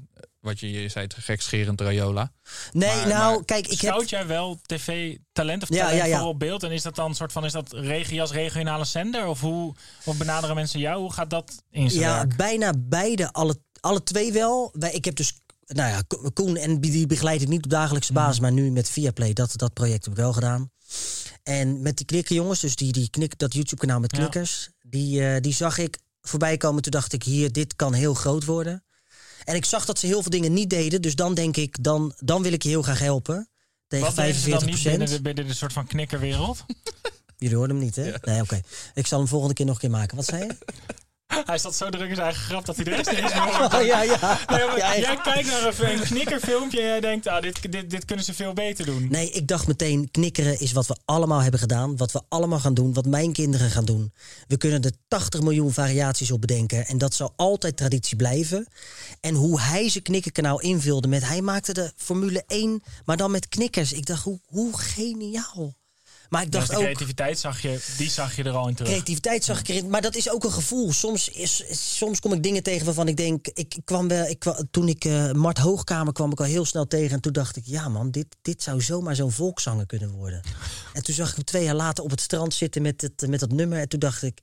wat 0.41 0.61
je, 0.61 0.71
je 0.71 0.89
zei, 0.89 1.05
het 1.05 1.15
gekscherend 1.19 1.81
Rayola. 1.81 2.33
Nee, 2.73 2.89
maar- 2.97 3.09
nou, 3.09 3.35
maar 3.35 3.45
kijk, 3.45 3.67
ik 3.67 3.81
heb... 3.81 4.03
Jij 4.07 4.27
wel 4.27 4.59
tv-talent 4.67 5.63
of 5.63 5.69
Ja, 5.69 5.77
talent 5.77 5.99
ja, 5.99 6.05
ja. 6.05 6.19
voor 6.19 6.29
op 6.29 6.39
beeld? 6.39 6.63
En 6.63 6.71
is 6.71 6.83
dat 6.83 6.95
dan 6.95 7.09
een 7.09 7.15
soort 7.17 7.33
van, 7.33 7.45
is 7.45 7.53
dat 7.53 7.73
regio 7.73 8.21
als 8.21 8.31
regionale 8.33 8.85
zender? 8.85 9.27
Of 9.27 9.41
hoe 9.41 9.75
of 10.05 10.17
benaderen 10.17 10.55
mensen 10.57 10.81
jou? 10.81 11.01
Hoe 11.01 11.13
gaat 11.13 11.31
dat 11.31 11.63
in 11.71 11.91
zijn 11.91 12.03
Ja, 12.03 12.17
werk? 12.17 12.37
bijna 12.37 12.73
beide, 12.79 13.33
alle, 13.33 13.57
alle 13.81 14.03
twee 14.03 14.33
wel. 14.33 14.71
Wij, 14.73 14.93
ik 14.93 15.05
heb 15.05 15.17
dus, 15.17 15.33
nou 15.67 15.91
ja, 15.91 16.03
Ko- 16.07 16.31
Koen 16.35 16.57
en 16.57 16.81
die 16.81 17.07
begeleid 17.07 17.43
ik 17.43 17.49
niet 17.49 17.65
op 17.65 17.71
dagelijkse 17.71 18.13
Mhm. 18.13 18.23
basis, 18.23 18.41
maar 18.41 18.53
nu 18.53 18.71
met 18.71 18.89
Viaplay, 18.91 19.33
dat, 19.33 19.53
dat 19.57 19.73
project 19.73 20.05
heb 20.05 20.13
ik 20.15 20.21
wel 20.21 20.33
gedaan. 20.33 20.71
En 21.43 21.83
met 21.83 21.97
die 21.97 22.07
knikkerjongens, 22.07 22.61
dus 22.61 22.77
die, 22.77 22.93
die 22.93 23.11
knik, 23.11 23.39
dat 23.39 23.55
YouTube-kanaal 23.55 24.01
met 24.01 24.11
Ja. 24.13 24.19
knikkers, 24.19 24.69
die, 24.81 25.27
eh, 25.29 25.41
die 25.41 25.55
zag 25.55 25.79
ik 25.79 25.99
voorbij 26.21 26.57
komen. 26.57 26.83
Toen 26.83 26.93
dacht 26.93 27.13
ik, 27.13 27.23
hier, 27.23 27.53
dit 27.53 27.77
kan 27.77 27.93
heel 27.93 28.15
groot 28.15 28.45
worden. 28.45 28.85
En 29.45 29.55
ik 29.55 29.65
zag 29.65 29.85
dat 29.85 29.99
ze 29.99 30.07
heel 30.07 30.23
veel 30.23 30.31
dingen 30.31 30.53
niet 30.53 30.71
deden, 30.71 31.03
dus 31.03 31.15
dan 31.15 31.35
denk 31.35 31.57
ik, 31.57 31.83
dan, 31.83 32.13
dan 32.17 32.43
wil 32.43 32.53
ik 32.53 32.63
je 32.63 32.69
heel 32.69 32.83
graag 32.83 32.99
helpen. 32.99 33.49
Tegen 33.87 34.07
Wat 34.07 34.17
deden 34.17 34.35
ze 34.35 34.41
45 34.41 34.61
dan 34.61 34.75
niet 34.75 34.83
binnen 34.99 35.17
de, 35.17 35.23
binnen 35.23 35.47
de 35.47 35.55
soort 35.55 35.73
van 35.73 35.87
knikkerwereld? 35.87 36.65
Jullie 37.39 37.57
hoorden 37.57 37.77
hem 37.77 37.85
niet, 37.85 37.97
hè? 37.97 38.13
Nee, 38.23 38.41
oké. 38.43 38.61
Ik 38.95 39.07
zal 39.07 39.19
hem 39.19 39.29
volgende 39.29 39.55
keer 39.55 39.67
nog 39.67 39.75
een 39.75 39.81
keer 39.81 39.91
maken. 39.91 40.17
Wat 40.17 40.25
zei 40.25 40.43
je? 40.47 40.57
Hij 41.45 41.59
zat 41.59 41.75
zo 41.75 41.91
druk 41.91 42.09
in 42.09 42.15
zijn 42.15 42.27
eigen 42.27 42.45
grap 42.45 42.65
dat 42.65 42.77
hij 42.77 42.85
de 42.85 42.91
rest 42.91 43.11
niet 43.11 43.19
eens 43.19 43.35
meer 43.45 43.57
hoort. 43.57 43.73
Ja, 43.73 44.03
ja. 44.03 44.39
Nee, 44.47 44.77
Ja, 44.77 44.99
jij 44.99 45.17
kijkt 45.23 45.49
naar 45.51 45.81
een, 45.81 45.93
een 45.93 46.01
knikkerfilmpje 46.01 46.81
en 46.81 46.87
jij 46.87 47.01
denkt, 47.01 47.27
ah, 47.27 47.43
dit, 47.43 47.73
dit, 47.73 47.91
dit 47.91 48.05
kunnen 48.05 48.25
ze 48.25 48.35
veel 48.35 48.53
beter 48.53 48.85
doen. 48.85 49.07
Nee, 49.11 49.31
ik 49.31 49.49
dacht 49.49 49.67
meteen, 49.67 50.11
knikkeren 50.11 50.61
is 50.61 50.73
wat 50.73 50.87
we 50.87 50.97
allemaal 51.05 51.43
hebben 51.43 51.61
gedaan. 51.61 51.97
Wat 51.97 52.13
we 52.13 52.21
allemaal 52.29 52.61
gaan 52.61 52.75
doen, 52.75 52.93
wat 52.93 53.07
mijn 53.07 53.33
kinderen 53.33 53.71
gaan 53.71 53.85
doen. 53.85 54.13
We 54.47 54.57
kunnen 54.57 54.83
er 54.83 54.93
80 55.09 55.41
miljoen 55.41 55.73
variaties 55.73 56.31
op 56.31 56.41
bedenken. 56.41 56.87
En 56.87 56.99
dat 56.99 57.15
zal 57.15 57.33
altijd 57.37 57.77
traditie 57.77 58.17
blijven. 58.17 58.67
En 59.21 59.35
hoe 59.35 59.61
hij 59.61 59.89
zijn 59.89 60.05
knikkerkanaal 60.05 60.61
invulde 60.61 61.09
met... 61.09 61.27
Hij 61.27 61.41
maakte 61.41 61.73
de 61.73 61.93
Formule 61.97 62.45
1, 62.47 62.83
maar 63.05 63.17
dan 63.17 63.31
met 63.31 63.49
knikkers. 63.49 63.93
Ik 63.93 64.07
dacht, 64.07 64.23
hoe, 64.23 64.41
hoe 64.47 64.79
geniaal. 64.79 65.75
Maar 66.29 66.43
ik 66.43 66.53
Dus 66.53 66.61
dacht 66.61 66.71
de 66.71 66.77
ook... 66.77 66.83
creativiteit 66.83 67.39
zag 67.39 67.61
je, 67.61 67.95
die 67.97 68.11
zag 68.11 68.37
je 68.37 68.43
er 68.43 68.53
al 68.53 68.69
in 68.69 68.75
terug. 68.75 68.91
Creativiteit 68.91 69.45
zag 69.45 69.61
ik 69.61 69.69
erin, 69.69 69.91
maar 69.91 70.03
dat 70.03 70.17
is 70.17 70.31
ook 70.31 70.45
een 70.45 70.53
gevoel. 70.53 70.93
Soms, 70.93 71.29
is, 71.29 71.65
soms 71.97 72.21
kom 72.21 72.33
ik 72.33 72.43
dingen 72.43 72.63
tegen 72.63 72.85
waarvan 72.85 73.09
ik 73.09 73.17
denk. 73.17 73.47
Ik, 73.49 73.77
kwam 73.85 74.09
wel, 74.09 74.27
ik, 74.27 74.45
toen 74.71 74.89
ik 74.89 75.05
eh, 75.05 75.33
Mart 75.33 75.59
Hoogkamer 75.59 76.13
kwam 76.13 76.33
ik 76.33 76.39
al 76.41 76.47
heel 76.47 76.65
snel 76.65 76.87
tegen. 76.87 77.11
En 77.11 77.21
toen 77.21 77.33
dacht 77.33 77.57
ik, 77.57 77.63
ja 77.67 77.89
man, 77.89 78.11
dit, 78.11 78.27
dit 78.43 78.63
zou 78.63 78.83
zomaar 78.83 79.15
zo'n 79.15 79.33
volkszanger 79.33 79.87
kunnen 79.87 80.11
worden. 80.11 80.43
en 80.93 81.03
toen 81.03 81.15
zag 81.15 81.29
ik 81.29 81.35
hem 81.35 81.45
twee 81.45 81.65
jaar 81.65 81.75
later 81.75 82.05
op 82.05 82.11
het 82.11 82.21
strand 82.21 82.55
zitten 82.55 82.83
met, 82.83 83.01
het, 83.01 83.29
met 83.29 83.41
dat 83.41 83.53
nummer. 83.53 83.79
En 83.79 83.89
toen 83.89 84.01
dacht 84.01 84.23
ik, 84.23 84.41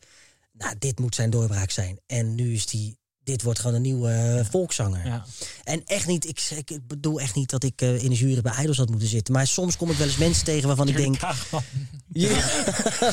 nou, 0.51 0.75
dit 0.79 0.99
moet 0.99 1.15
zijn 1.15 1.29
doorbraak 1.29 1.71
zijn. 1.71 1.99
En 2.07 2.35
nu 2.35 2.53
is 2.53 2.65
die. 2.65 2.99
Dit 3.23 3.41
wordt 3.41 3.59
gewoon 3.59 3.75
een 3.75 3.81
nieuwe 3.81 4.11
eh, 4.11 4.45
volkszanger. 4.51 5.05
Ja. 5.05 5.25
En 5.63 5.81
echt 5.85 6.07
niet, 6.07 6.27
ik, 6.27 6.41
ik 6.65 6.87
bedoel 6.87 7.19
echt 7.19 7.35
niet 7.35 7.49
dat 7.49 7.63
ik 7.63 7.81
eh, 7.81 8.03
in 8.03 8.09
de 8.09 8.15
jury 8.15 8.41
bij 8.41 8.53
Idols 8.61 8.77
had 8.77 8.89
moeten 8.89 9.07
zitten. 9.07 9.33
Maar 9.33 9.47
soms 9.47 9.77
kom 9.77 9.89
ik 9.91 9.97
wel 9.97 10.07
eens 10.07 10.17
mensen 10.17 10.43
tegen 10.45 10.67
waarvan 10.67 10.87
ik 10.87 10.97
denk. 10.97 11.15
Ja. 12.13 12.29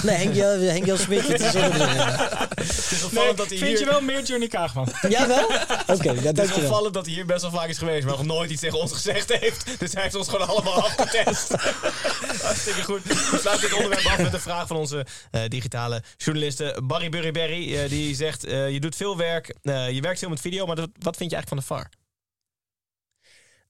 nee, 0.02 0.16
Henk 0.16 0.34
Jan- 0.34 0.58
Henk 0.60 0.86
Jan 0.86 0.98
Smit. 0.98 1.28
Het 1.28 1.40
is 1.40 1.52
wel- 1.52 1.70
opvallend 3.08 3.36
dat 3.36 3.48
hij 3.48 3.58
vind 3.58 3.60
hier... 3.70 3.78
je 3.78 3.84
wel 3.84 4.00
meer 4.00 4.22
Johnny 4.24 4.46
Kaagman? 4.48 4.88
Jawel? 5.08 5.44
Oké, 5.86 6.10
ja, 6.10 6.20
Het 6.22 6.38
is 6.38 6.52
opvallend 6.52 6.94
dat 6.94 7.04
hij 7.06 7.14
hier 7.14 7.26
best 7.26 7.42
wel 7.42 7.50
vaak 7.50 7.68
is 7.68 7.78
geweest, 7.78 8.06
maar 8.06 8.16
nog 8.16 8.24
nooit 8.26 8.50
iets 8.50 8.60
tegen 8.60 8.80
ons 8.80 8.92
gezegd 8.92 9.32
heeft. 9.32 9.64
Dus 9.78 9.92
hij 9.92 10.02
heeft 10.02 10.14
ons 10.14 10.28
gewoon 10.28 10.48
allemaal 10.48 10.82
afgetest. 10.82 11.52
Hartstikke 12.42 12.82
goed. 12.82 13.02
We 13.04 13.38
sluiten 13.40 13.68
dit 13.68 13.76
onderwerp 13.78 14.06
af 14.06 14.18
met 14.18 14.32
een 14.32 14.40
vraag 14.40 14.66
van 14.66 14.76
onze 14.76 15.06
eh, 15.30 15.40
digitale 15.48 16.02
journaliste 16.16 16.80
Barry 16.84 17.08
Burry 17.08 17.30
Berry. 17.30 17.76
eh, 17.76 17.88
die 17.88 18.14
zegt, 18.14 18.44
eh, 18.44 18.70
je 18.70 18.80
doet 18.80 18.96
veel 18.96 19.16
werk, 19.16 19.54
eh, 19.62 19.90
je 19.98 20.04
werkt 20.04 20.18
veel 20.18 20.28
met 20.28 20.40
video, 20.40 20.66
maar 20.66 20.76
dat- 20.76 20.90
wat 20.98 21.16
vind 21.16 21.30
je 21.30 21.36
eigenlijk 21.36 21.66
van 21.66 21.76
de 21.76 21.82
VAR? 21.82 21.90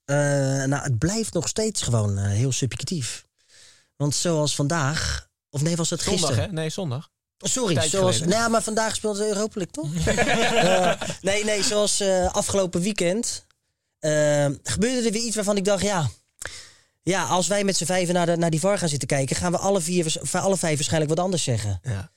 Eh, 0.05 0.65
nou, 0.67 0.83
het 0.83 0.99
blijft 0.99 1.33
nog 1.33 1.49
steeds 1.49 1.83
gewoon 1.83 2.19
eh, 2.19 2.25
heel 2.31 2.53
subjectief. 2.53 3.27
Want 3.97 4.15
zoals 4.15 4.55
vandaag... 4.55 5.29
Of 5.51 5.63
nee, 5.63 5.77
was 5.77 5.91
het 5.91 6.01
Zondag, 6.01 6.21
gisteren? 6.27 6.45
hè? 6.49 6.53
Nee, 6.55 6.71
zondag. 6.71 7.11
Sorry, 7.39 7.89
zoals, 7.89 8.17
geleden. 8.17 8.39
nou, 8.39 8.51
maar 8.51 8.63
vandaag 8.63 8.95
speelt 8.95 9.17
de 9.17 9.27
Europa 9.29 9.61
League, 9.61 9.73
toch? 9.73 10.07
Eh, 10.65 11.01
nee, 11.21 11.45
nee, 11.45 11.63
zoals 11.63 12.01
afgelopen 12.33 12.81
weekend 12.81 13.47
gebeurde 14.63 15.07
er 15.07 15.13
weer 15.13 15.23
iets 15.23 15.35
waarvan 15.37 15.57
ik 15.57 15.65
dacht, 15.65 15.83
ja... 15.83 16.09
Ja, 17.03 17.25
als 17.25 17.47
wij 17.47 17.65
met 17.65 17.77
z'n 17.77 17.85
vijven 17.85 18.15
naar, 18.15 18.27
de, 18.27 18.37
naar 18.37 18.51
die 18.51 18.61
VAR 18.61 18.79
gaan 18.79 18.89
zitten 18.89 19.09
kijken... 19.09 19.37
gaan 19.37 19.53
we 19.53 19.59
alle, 19.59 19.81
vier, 19.81 20.15
alle 20.33 20.57
vijf 20.57 20.75
waarschijnlijk 20.75 21.15
wat 21.15 21.25
anders 21.25 21.43
zeggen. 21.43 21.81
Ja. 21.83 22.13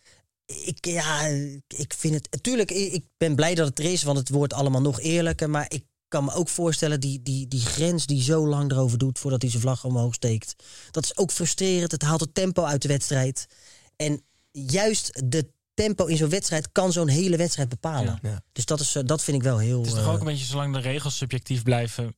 Ik, 0.66 0.86
ja, 0.86 1.26
ik 1.68 1.94
vind 1.98 2.14
het... 2.14 2.44
Tuurlijk, 2.44 2.72
ik 2.72 3.04
ben 3.18 3.36
blij 3.36 3.56
dat 3.56 3.68
het 3.68 3.80
er 3.80 3.86
is, 3.86 4.04
want 4.04 4.18
het 4.18 4.30
wordt 4.30 4.54
allemaal 4.54 4.82
nog 4.82 5.00
eerlijker. 5.00 5.50
Maar 5.50 5.66
ik 5.68 5.84
kan 6.08 6.24
me 6.24 6.34
ook 6.34 6.50
voorstellen, 6.50 7.00
die, 7.00 7.22
die, 7.22 7.48
die 7.48 7.62
grens 7.62 8.06
die 8.06 8.22
zo 8.24 8.48
lang 8.48 8.72
erover 8.72 8.98
doet... 8.98 9.20
voordat 9.20 9.42
hij 9.42 9.52
zijn 9.52 9.62
vlag 9.62 9.86
omhoog 9.86 10.14
steekt. 10.14 10.56
Dat 10.92 11.04
is 11.04 11.18
ook 11.18 11.32
frustrerend. 11.32 11.92
Het 11.92 12.02
haalt 12.02 12.20
het 12.20 12.34
tempo 12.34 12.64
uit 12.64 12.82
de 12.82 12.88
wedstrijd. 12.88 13.48
En 13.96 14.24
juist 14.52 15.22
de 15.26 15.48
tempo 15.74 16.06
in 16.06 16.18
zo'n 16.18 16.30
wedstrijd 16.30 16.72
kan 16.72 16.92
zo'n 16.92 17.08
hele 17.08 17.38
wedstrijd 17.38 17.70
bepalen. 17.70 18.20
Ja. 18.22 18.44
Dus 18.52 18.66
dat, 18.66 18.80
is, 18.80 18.96
eh, 18.96 19.04
dat 19.06 19.24
vind 19.24 19.38
ik 19.38 19.44
wel 19.44 19.58
heel... 19.58 19.78
Het 19.78 19.88
is 19.88 19.94
toch 19.94 20.04
eh, 20.04 20.14
ook 20.14 20.20
een 20.20 20.26
beetje, 20.26 20.46
zolang 20.46 20.74
de 20.74 20.80
regels 20.80 21.18
subjectief 21.18 21.64
blijven, 21.64 22.16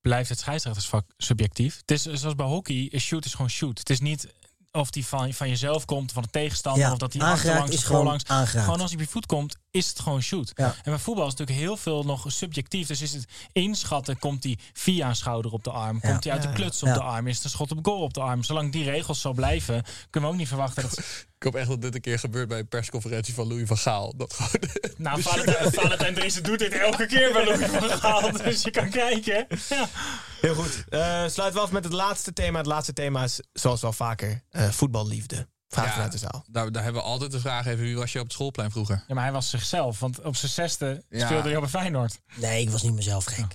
blijft 0.00 0.28
het 0.28 0.38
scheidsrechtersvak 0.38 1.10
subjectief. 1.16 1.76
Het 1.76 1.90
is 1.90 2.02
zoals 2.02 2.34
bij 2.34 2.46
hockey, 2.46 2.88
een 2.92 3.00
shoot 3.00 3.24
is 3.24 3.34
gewoon 3.34 3.50
shoot. 3.50 3.78
Het 3.78 3.90
is 3.90 4.00
niet 4.00 4.26
of 4.72 4.90
die 4.90 5.06
van, 5.06 5.32
van 5.32 5.48
jezelf 5.48 5.84
komt, 5.84 6.12
van 6.12 6.22
de 6.22 6.28
tegenstander, 6.30 6.82
Ja, 6.82 6.92
of 6.92 6.98
dat 6.98 7.12
die 7.12 7.22
aangeraakt 7.22 7.44
achterlangs 7.46 7.70
is 7.72 7.76
of 7.78 7.84
gewoon 7.84 8.00
voorlangs. 8.00 8.24
aangeraakt. 8.26 8.64
Gewoon 8.64 8.80
als 8.80 8.90
hij 8.90 9.00
op 9.00 9.04
je 9.06 9.12
voet 9.12 9.26
komt, 9.26 9.56
is 9.70 9.88
het 9.88 10.00
gewoon 10.00 10.22
shoot. 10.22 10.52
Ja. 10.54 10.66
En 10.66 10.80
bij 10.84 10.98
voetbal 10.98 11.26
is 11.26 11.30
natuurlijk 11.34 11.58
heel 11.58 11.76
veel 11.76 12.02
nog 12.04 12.24
subjectief. 12.26 12.86
Dus 12.86 13.00
is 13.00 13.12
het 13.12 13.24
inschatten, 13.52 14.18
komt 14.18 14.44
hij 14.44 14.58
via 14.72 15.08
een 15.08 15.16
schouder 15.16 15.52
op 15.52 15.64
de 15.64 15.70
arm? 15.70 15.98
Ja. 16.02 16.10
Komt 16.10 16.24
hij 16.24 16.32
uit 16.32 16.42
Ja, 16.42 16.48
de 16.50 16.56
ja. 16.56 16.62
kluts 16.62 16.82
op 16.82 16.88
Ja. 16.88 16.94
de 16.94 17.00
arm? 17.02 17.26
Is 17.26 17.34
het 17.34 17.44
een 17.44 17.50
schot 17.50 17.70
op 17.70 17.78
goal 17.86 18.00
op 18.00 18.14
de 18.14 18.20
arm? 18.20 18.42
Zolang 18.42 18.72
die 18.72 18.84
regels 18.84 19.20
zo 19.20 19.32
blijven, 19.32 19.82
kunnen 20.10 20.28
we 20.30 20.34
ook 20.34 20.40
niet 20.40 20.48
verwachten 20.50 20.82
dat... 20.82 20.98
Ik 21.38 21.46
hoop 21.46 21.54
echt 21.54 21.68
dat 21.68 21.82
dit 21.82 21.94
een 21.94 22.00
keer 22.00 22.18
gebeurt 22.18 22.48
bij 22.48 22.58
een 22.58 22.68
persconferentie 22.68 23.34
van 23.34 23.48
Louis 23.48 23.66
van 23.68 23.78
Gaal. 23.78 24.16
Dat 24.16 24.32
gewoon 24.34 24.50
Nou, 24.96 25.22
Valentijn, 25.22 25.72
Valentijn 25.72 26.14
Driessen 26.14 26.42
doet 26.42 26.58
dit 26.58 26.72
elke 26.72 27.06
keer 27.06 27.32
bij 27.32 27.44
Louis 27.44 27.70
van 27.70 27.90
Gaal. 27.90 28.32
Dus 28.32 28.62
je 28.62 28.70
kan 28.70 28.90
kijken. 28.90 29.46
Ja. 29.68 29.88
Heel 30.40 30.54
goed. 30.54 30.84
Eh 30.88 31.26
sluiten 31.28 31.52
we 31.52 31.60
af 31.60 31.70
met 31.70 31.84
het 31.84 31.92
laatste 31.92 32.32
thema. 32.32 32.58
Het 32.58 32.66
laatste 32.66 32.92
thema 32.92 33.24
is, 33.24 33.40
zoals 33.52 33.80
wel 33.80 33.92
vaker, 33.92 34.42
eh, 34.50 34.68
voetballiefde. 34.70 35.48
Vraag 35.68 35.84
Ja. 35.86 35.92
vanuit 35.92 36.12
de 36.12 36.18
zaal. 36.18 36.44
Daar, 36.50 36.72
daar 36.72 36.82
hebben 36.82 37.02
we 37.02 37.08
altijd 37.08 37.30
de 37.30 37.40
vraag 37.40 37.66
even, 37.66 37.84
wie 37.84 37.96
was 37.96 38.12
je 38.12 38.18
op 38.18 38.24
het 38.24 38.32
schoolplein 38.32 38.70
vroeger? 38.70 39.04
Ja, 39.08 39.14
maar 39.14 39.22
hij 39.24 39.32
was 39.32 39.50
zichzelf. 39.50 39.98
Want 39.98 40.20
op 40.22 40.36
zijn 40.36 40.52
zesde 40.52 41.04
Ja. 41.08 41.26
speelde 41.26 41.48
hij 41.48 41.56
op 41.56 41.62
een 41.62 41.68
Feyenoord. 41.68 42.20
Nee, 42.34 42.60
ik 42.62 42.70
was 42.70 42.82
niet 42.82 42.94
mezelf 42.94 43.24
gek. 43.24 43.54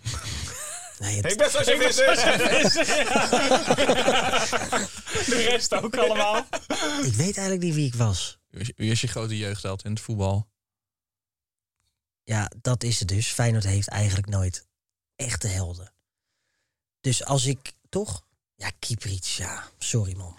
Nee, 1.00 1.16
het- 1.22 1.32
Ik 1.32 1.38
ben 1.38 1.52
zoals 1.52 1.66
je 1.68 1.78
wist. 1.78 1.98
De 5.30 5.46
rest 5.50 5.74
ook 5.74 5.98
allemaal. 5.98 6.36
ik 7.04 7.14
weet 7.14 7.38
eigenlijk 7.38 7.62
niet 7.62 7.74
wie 7.76 7.86
ik 7.86 7.96
was. 7.96 8.38
Wie 8.50 8.62
is- 8.62 8.72
Wie 8.76 8.92
is 8.92 9.02
je 9.02 9.08
grote 9.08 9.38
jeugdheld 9.38 9.84
in 9.84 9.92
het 9.92 10.00
voetbal? 10.00 10.48
Ja, 12.24 12.52
dat 12.62 12.84
is 12.84 13.00
het 13.00 13.08
dus. 13.08 13.28
Feyenoord 13.28 13.64
heeft 13.64 13.88
eigenlijk 13.88 14.28
nooit 14.30 14.68
echte 15.16 15.48
helden. 15.48 15.94
Dus 17.06 17.26
als 17.26 17.46
ik 17.46 17.72
toch... 17.90 18.24
Ja, 18.56 18.72
Kieprits, 18.80 19.38
ja. 19.38 19.64
Sorry 19.78 20.16
man. 20.18 20.38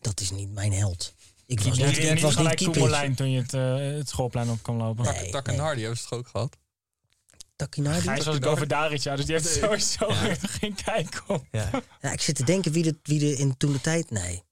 Dat 0.00 0.20
is 0.20 0.30
niet 0.30 0.52
mijn 0.52 0.72
held. 0.72 1.14
Ik 1.46 1.60
was 1.60 1.78
niet, 1.78 1.98
ik 1.98 2.12
niet 2.12 2.20
was 2.20 2.36
niet 2.36 2.54
Kieprits. 2.54 2.78
Koemelijn 2.78 3.14
toen 3.14 3.30
je 3.30 3.40
het, 3.40 3.54
eh, 3.54 3.76
het 3.76 4.08
schoolplein 4.08 4.50
op 4.50 4.62
kwam 4.62 4.76
lopen. 4.76 5.04
Nee. 5.04 5.14
Tak, 5.14 5.30
tak 5.30 5.46
en 5.46 5.52
nee. 5.52 5.62
Hardy 5.62 5.80
hebben 5.80 5.98
ze 5.98 6.04
het 6.04 6.12
ook 6.18 6.28
gehad? 6.28 6.56
Takinardi? 7.56 8.08
Hij 8.08 8.16
was 8.16 8.28
ook 8.36 8.46
over 8.46 8.68
Daric, 8.68 9.02
ja, 9.02 9.16
dus 9.16 9.24
die 9.24 9.34
heeft 9.34 9.48
sowieso 9.48 10.06
geen 10.40 10.74
kijk 10.84 11.22
op. 11.26 11.44
Ja. 11.50 11.70
Ja, 12.00 12.12
ik 12.12 12.20
zit 12.20 12.34
te 12.34 12.44
denken 12.44 12.72
wie 12.72 12.86
er 12.86 12.94
wie 13.02 13.32
er 13.32 13.38
in 13.38 13.56
toen 13.56 13.72
de 13.72 13.80
tijd... 13.80 14.10
Nee. 14.10 14.42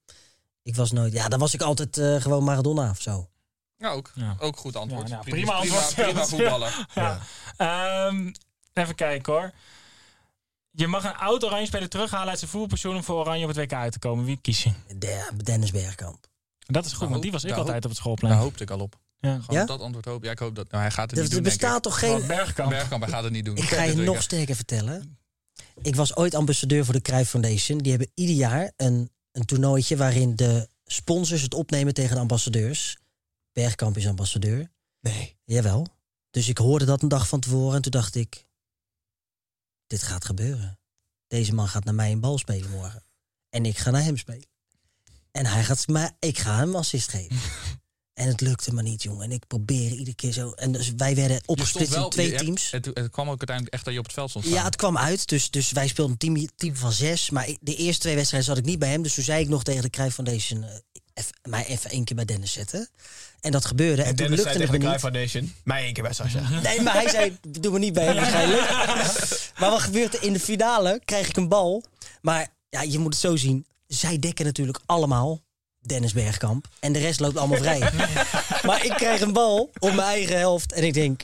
Ik 0.62 0.76
was 0.76 0.92
nooit... 0.92 1.12
Ja, 1.12 1.28
dan 1.28 1.38
was 1.38 1.54
ik 1.54 1.62
altijd 1.62 1.98
eh, 1.98 2.20
gewoon 2.20 2.44
Maradona 2.44 2.90
of 2.90 3.00
zo. 3.00 3.28
Ja, 3.76 3.90
ook. 3.90 4.12
Ja. 4.14 4.36
Ook 4.38 4.56
goed 4.56 4.76
antwoord. 4.76 5.08
Ja, 5.08 5.14
nou, 5.14 5.30
prima, 5.30 5.58
prima 5.58 5.60
prima, 5.60 5.76
antwoord. 5.76 6.06
prima 6.06 6.26
voetballer. 6.36 6.86
Ja. 6.94 7.20
Ehm, 7.56 8.32
even 8.72 8.94
kijken 8.94 9.32
hoor. 9.32 9.52
Je 10.76 10.86
mag 10.86 11.04
een 11.04 11.14
oud 11.16 11.44
Oranje 11.44 11.66
speler 11.66 11.88
terughalen 11.88 12.28
uit 12.28 12.38
zijn 12.38 12.50
voetbalpensioen 12.50 12.96
om 12.96 13.02
voor 13.04 13.16
Oranje 13.16 13.42
op 13.42 13.48
het 13.48 13.56
WK 13.58 13.72
uit 13.72 13.92
te 13.92 13.98
komen. 13.98 14.24
Wie 14.24 14.38
kies 14.40 14.62
je? 14.62 14.72
De, 14.98 15.28
Dennis 15.44 15.70
Bergkamp. 15.70 16.26
Dat 16.58 16.84
is 16.84 16.90
goed, 16.90 17.00
Daar 17.00 17.08
want 17.10 17.22
die 17.22 17.32
was 17.32 17.44
ik 17.44 17.50
altijd 17.50 17.68
hoop- 17.74 17.84
op 17.84 17.90
het 17.90 17.98
schoolplein. 17.98 18.34
Daar 18.34 18.42
hoopte 18.42 18.62
ik 18.62 18.70
al 18.70 18.78
op. 18.80 18.98
Ja. 19.18 19.30
Gewoon 19.32 19.46
Ja? 19.56 19.60
op 19.62 19.68
dat 19.68 19.80
antwoord 19.80 20.04
hoop. 20.04 20.24
Ja, 20.24 20.30
ik 20.30 20.38
hoop 20.38 20.54
dat. 20.54 20.70
Nou, 20.70 20.82
hij 20.82 20.90
gaat 20.92 21.10
het 21.10 21.18
Er, 21.18 21.24
niet 21.24 21.32
er 21.32 21.40
doen. 21.42 21.48
denk 21.48 21.60
bestaat 21.60 21.82
toch 21.82 21.98
geen... 21.98 22.26
Bergkamp. 22.26 22.70
Bergkamp, 22.70 23.02
hij 23.02 23.12
gaat 23.12 23.22
het 23.24 23.32
niet 23.32 23.44
doen. 23.44 23.56
Ik 23.56 23.62
ga 23.64 23.82
je 23.82 23.94
nog 23.94 24.22
sterker 24.22 24.54
vertellen. 24.56 25.18
Ik 25.82 25.96
was 25.96 26.16
ooit 26.16 26.34
ambassadeur 26.34 26.84
voor 26.84 26.94
de 26.94 27.00
Cruijff 27.02 27.30
Foundation. 27.30 27.78
Die 27.78 27.90
hebben 27.90 28.10
ieder 28.14 28.34
jaar 28.34 28.72
een, 28.76 29.10
een 29.32 29.44
toernooitje 29.44 29.96
waarin 29.96 30.36
de 30.36 30.68
sponsors 30.84 31.42
het 31.42 31.54
opnemen 31.54 31.94
tegen 31.94 32.14
de 32.14 32.20
ambassadeurs. 32.20 32.98
Bergkamp 33.52 33.96
is 33.96 34.06
ambassadeur. 34.06 34.70
Nee. 35.00 35.36
Jawel. 35.44 35.86
Dus 36.30 36.48
ik 36.48 36.58
hoorde 36.58 36.84
dat 36.84 37.02
een 37.02 37.08
dag 37.08 37.28
van 37.28 37.40
tevoren 37.40 37.76
en 37.76 37.82
toen 37.82 37.90
dacht 37.90 38.14
ik... 38.14 38.45
Dit 39.86 40.02
gaat 40.02 40.24
gebeuren. 40.24 40.78
Deze 41.26 41.54
man 41.54 41.68
gaat 41.68 41.84
naar 41.84 41.94
mij 41.94 42.12
een 42.12 42.20
bal 42.20 42.38
spelen 42.38 42.70
morgen. 42.70 43.04
En 43.50 43.66
ik 43.66 43.78
ga 43.78 43.90
naar 43.90 44.02
hem 44.02 44.16
spelen. 44.16 44.46
En 45.32 45.46
hij 45.46 45.64
gaat 45.64 45.86
maar 45.88 46.16
ik 46.18 46.38
ga 46.38 46.56
hem 46.56 46.74
assist 46.74 47.08
geven. 47.08 47.36
en 48.20 48.28
het 48.28 48.40
lukte 48.40 48.74
maar 48.74 48.82
niet, 48.82 49.02
jongen. 49.02 49.24
En 49.24 49.32
ik 49.32 49.46
probeer 49.46 49.90
iedere 49.92 50.14
keer 50.14 50.32
zo. 50.32 50.50
En 50.50 50.72
dus 50.72 50.92
wij 50.96 51.14
werden 51.14 51.42
opgesplitst 51.46 51.94
in 51.94 52.10
twee 52.10 52.30
je 52.30 52.36
teams. 52.38 52.70
Het, 52.70 52.84
het 52.84 53.10
kwam 53.10 53.24
ook 53.28 53.38
uiteindelijk 53.38 53.74
echt 53.74 53.84
dat 53.84 53.92
je 53.92 53.98
op 53.98 54.04
het 54.06 54.14
veld 54.14 54.30
stond 54.30 54.44
Ja, 54.44 54.64
het 54.64 54.76
kwam 54.76 54.98
uit. 54.98 55.28
Dus, 55.28 55.50
dus 55.50 55.72
wij 55.72 55.88
speelden 55.88 56.16
een 56.20 56.34
team, 56.34 56.48
team 56.56 56.76
van 56.76 56.92
zes. 56.92 57.30
Maar 57.30 57.46
de 57.60 57.76
eerste 57.76 58.00
twee 58.00 58.14
wedstrijden 58.14 58.48
zat 58.48 58.58
ik 58.58 58.64
niet 58.64 58.78
bij 58.78 58.90
hem. 58.90 59.02
Dus 59.02 59.14
toen 59.14 59.24
zei 59.24 59.42
ik 59.42 59.48
nog 59.48 59.62
tegen 59.62 59.82
de 59.82 59.90
Cruijff 59.90 60.14
Foundation... 60.14 60.62
eh, 60.62 60.74
eff- 61.12 61.30
mij 61.48 61.66
even 61.66 61.90
één 61.90 62.04
keer 62.04 62.16
bij 62.16 62.24
Dennis 62.24 62.52
zetten. 62.52 62.88
En 63.40 63.52
dat 63.52 63.64
gebeurde. 63.64 64.02
En, 64.02 64.08
En 64.08 64.16
toen 64.16 64.28
lukte 64.28 64.48
het 64.48 64.70
me 64.70 64.78
de 64.78 64.86
niet. 64.86 64.98
Foundation, 64.98 65.54
mij 65.64 65.82
één 65.82 65.92
keer 65.92 66.02
bij 66.02 66.12
Sascha. 66.12 66.60
Nee, 66.62 66.80
maar 66.80 66.94
hij 66.94 67.08
zei, 67.08 67.36
doe 67.48 67.72
me 67.72 67.78
niet 67.78 67.92
bij 67.92 68.14
waarschijnlijk. 68.14 68.70
maar 69.58 69.70
wat 69.70 69.80
gebeurt 69.80 70.14
er 70.14 70.22
in 70.22 70.32
de 70.32 70.40
finale? 70.40 71.00
Krijg 71.04 71.28
ik 71.28 71.36
een 71.36 71.48
bal. 71.48 71.82
Maar 72.20 72.48
ja, 72.68 72.82
je 72.82 72.98
moet 72.98 73.12
het 73.12 73.22
zo 73.22 73.36
zien. 73.36 73.66
Zij 73.86 74.18
dekken 74.18 74.44
natuurlijk 74.44 74.78
allemaal 74.86 75.40
Dennis 75.80 76.12
Bergkamp. 76.12 76.66
En 76.80 76.92
de 76.92 76.98
rest 76.98 77.20
loopt 77.20 77.36
allemaal 77.36 77.58
vrij. 77.58 77.78
maar 78.66 78.84
ik 78.84 78.92
krijg 78.96 79.20
een 79.20 79.32
bal 79.32 79.70
op 79.78 79.94
mijn 79.94 80.08
eigen 80.08 80.38
helft. 80.38 80.72
En 80.72 80.84
ik 80.84 80.94
denk, 80.94 81.22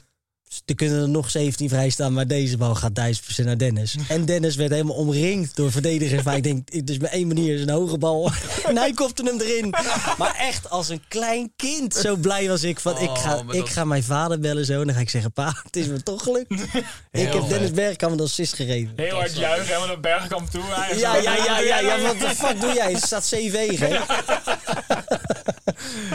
er 0.64 0.74
kunnen 0.74 1.02
er 1.02 1.08
nog 1.08 1.30
17 1.30 1.68
vrij 1.68 1.90
staan, 1.90 2.12
maar 2.12 2.26
deze 2.26 2.56
bal 2.56 2.74
gaat 2.74 2.92
1000% 3.40 3.44
naar 3.44 3.58
Dennis. 3.58 3.94
En 4.08 4.24
Dennis 4.24 4.56
werd 4.56 4.70
helemaal 4.70 4.94
omringd 4.96 5.56
door 5.56 5.70
verdedigers. 5.72 6.22
Maar 6.22 6.36
ik 6.36 6.42
denk, 6.42 6.68
het 6.72 6.90
is 6.90 6.98
maar 6.98 7.10
één 7.10 7.26
manier, 7.26 7.54
is 7.54 7.60
een 7.62 7.68
hoge 7.70 7.98
bal. 7.98 8.30
en 8.68 8.76
hij 8.76 8.92
kopte 8.92 9.22
hem 9.24 9.40
erin. 9.40 9.70
Maar 10.18 10.34
echt 10.38 10.70
als 10.70 10.88
een 10.88 11.02
klein 11.08 11.52
kind. 11.56 11.94
Zo 11.94 12.16
blij 12.16 12.48
was 12.48 12.62
ik 12.62 12.80
van, 12.80 12.98
ik, 12.98 13.10
ga, 13.18 13.36
Oh, 13.36 13.42
maar 13.44 13.54
ik 13.54 13.60
dat- 13.60 13.68
ga 13.70 13.84
mijn 13.84 14.02
vader 14.04 14.38
bellen 14.40 14.64
zo. 14.64 14.80
En 14.80 14.86
dan 14.86 14.94
ga 14.94 15.00
ik 15.00 15.10
zeggen, 15.10 15.32
pa, 15.32 15.54
het 15.62 15.76
is 15.76 15.86
me 15.86 16.02
toch 16.02 16.22
gelukt. 16.22 16.50
ik 17.10 17.32
heb 17.32 17.48
Dennis 17.48 17.70
Bergkamp 17.70 18.12
een 18.18 18.24
assist 18.24 18.54
gegeven. 18.54 18.92
Heel 18.96 19.14
hard 19.16 19.36
juichen, 19.36 19.66
helemaal 19.66 19.86
naar 19.86 20.00
Bergkamp 20.00 20.50
toe. 20.50 20.62
Ja, 20.96 21.16
ja, 21.16 21.34
ja, 21.36 21.58
ja, 21.60 21.78
ja, 21.80 22.00
wat 22.00 22.18
de 22.20 22.28
fuck 22.44 22.60
doe 22.60 22.72
jij? 22.72 22.92
Het 22.92 23.02
staat 23.02 23.24
CV, 23.26 23.78
hè? 23.78 23.98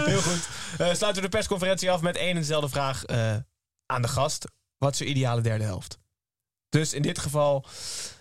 Heel 0.05 0.21
goed. 0.21 0.47
Eh, 0.77 0.85
sluiten 0.93 1.13
we 1.15 1.21
de 1.21 1.29
persconferentie 1.29 1.91
af 1.91 2.01
met 2.01 2.17
één 2.17 2.29
en 2.29 2.35
dezelfde 2.35 2.69
vraag 2.69 3.03
eh, 3.05 3.35
aan 3.87 4.01
de 4.01 4.07
gast. 4.07 4.45
Wat 4.77 4.93
is 4.93 4.99
uw 4.99 5.07
ideale 5.07 5.41
derde 5.41 5.63
helft? 5.63 5.99
Dus 6.69 6.93
in 6.93 7.01
dit 7.01 7.19
geval 7.19 7.65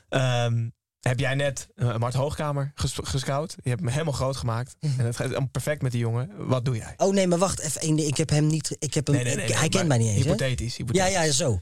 ehm, 0.09 0.69
heb 1.01 1.19
jij 1.19 1.35
net 1.35 1.69
eh, 1.75 1.97
Mart 1.97 2.15
Hoogkamer 2.15 2.73
ges 2.75 2.99
gescout. 3.03 3.57
Je 3.63 3.69
hebt 3.69 3.81
hem 3.81 3.91
helemaal 3.91 4.13
groot 4.13 4.37
gemaakt. 4.37 4.77
En 4.81 4.99
het 4.99 5.17
gaat 5.17 5.51
perfect 5.51 5.83
met 5.83 5.93
die 5.93 6.01
jongen. 6.01 6.47
Wat 6.47 6.65
doe 6.65 6.77
jij? 6.77 6.95
Oh 6.97 7.15
nee, 7.15 7.27
maar 7.27 7.39
wacht 7.39 7.61
even. 7.61 7.99
Ik 8.07 8.17
heb 8.17 8.31
hem 8.31 8.47
niet... 8.47 8.77
Ik 8.79 8.95
heb 8.95 9.07
hem, 9.07 9.17
hij 9.17 9.69
kent 9.69 9.89
mij 9.89 9.99
niet 9.99 10.07
eens, 10.09 10.17
hè? 10.17 10.23
Hypothetisch. 10.23 10.77
Ja, 10.77 10.85
hypothetisch. 10.85 11.13
ja, 11.13 11.33
zo. 11.33 11.59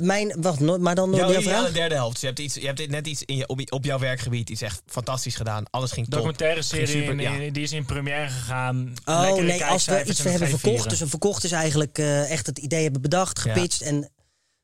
Mijn, 0.00 0.40
wacht, 0.40 0.60
no- 0.60 0.78
maar 0.78 0.94
dan 0.94 1.10
nog 1.10 1.18
Jouw 1.18 1.40
vraag? 1.40 1.72
derde 1.72 1.94
helft. 1.94 2.12
Dus 2.12 2.20
je 2.20 2.26
hebt, 2.26 2.38
iets, 2.38 2.54
je 2.54 2.66
hebt 2.66 2.88
net 2.88 3.06
iets 3.06 3.22
in 3.24 3.36
je, 3.36 3.46
op, 3.46 3.72
op 3.72 3.84
jouw 3.84 3.98
werkgebied 3.98 4.50
iets 4.50 4.60
echt 4.60 4.82
fantastisch 4.86 5.36
gedaan. 5.36 5.64
Alles 5.70 5.92
ging 5.92 6.06
top. 6.06 6.14
Documentaire 6.14 6.62
serie, 6.62 6.86
super, 6.86 7.20
ja. 7.20 7.50
die 7.50 7.62
is 7.62 7.72
in 7.72 7.84
première 7.84 8.28
gegaan. 8.28 8.92
Oh 9.04 9.34
nee, 9.34 9.64
als 9.64 9.84
we 9.84 10.04
iets 10.04 10.22
hebben 10.22 10.48
verkocht. 10.48 10.62
vieren. 10.62 10.88
Dus 10.88 11.00
een 11.00 11.08
verkocht 11.08 11.44
is 11.44 11.52
eigenlijk 11.52 11.98
eh, 11.98 12.30
echt 12.30 12.46
het 12.46 12.58
idee 12.58 12.82
hebben 12.82 13.02
bedacht, 13.02 13.42
Ja. 13.44 13.52
gepitcht. 13.52 13.80
En 13.82 14.10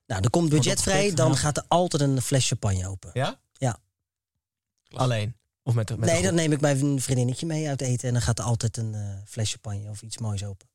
nou, 0.06 0.22
er 0.22 0.30
komt 0.30 0.48
budget 0.48 0.82
vrij, 0.82 1.14
dan 1.14 1.30
ja. 1.30 1.36
gaat 1.36 1.56
er 1.56 1.64
altijd 1.68 2.02
een 2.02 2.22
fles 2.22 2.48
champagne 2.48 2.88
open. 2.88 3.10
Ja? 3.12 3.40
Ja. 3.52 3.78
Alleen? 4.94 5.36
Of 5.62 5.74
met, 5.74 5.88
met 5.98 6.10
nee, 6.10 6.22
dan 6.22 6.34
neem 6.34 6.52
ik 6.52 6.60
mijn 6.60 7.00
vriendinnetje 7.00 7.46
mee 7.46 7.68
uit 7.68 7.80
eten. 7.80 8.08
En 8.08 8.14
dan 8.14 8.22
gaat 8.22 8.38
er 8.38 8.44
altijd 8.44 8.76
een 8.76 8.94
eh 8.94 9.00
fles 9.26 9.50
champagne 9.50 9.90
of 9.90 10.02
iets 10.02 10.18
moois 10.18 10.44
open. 10.44 10.68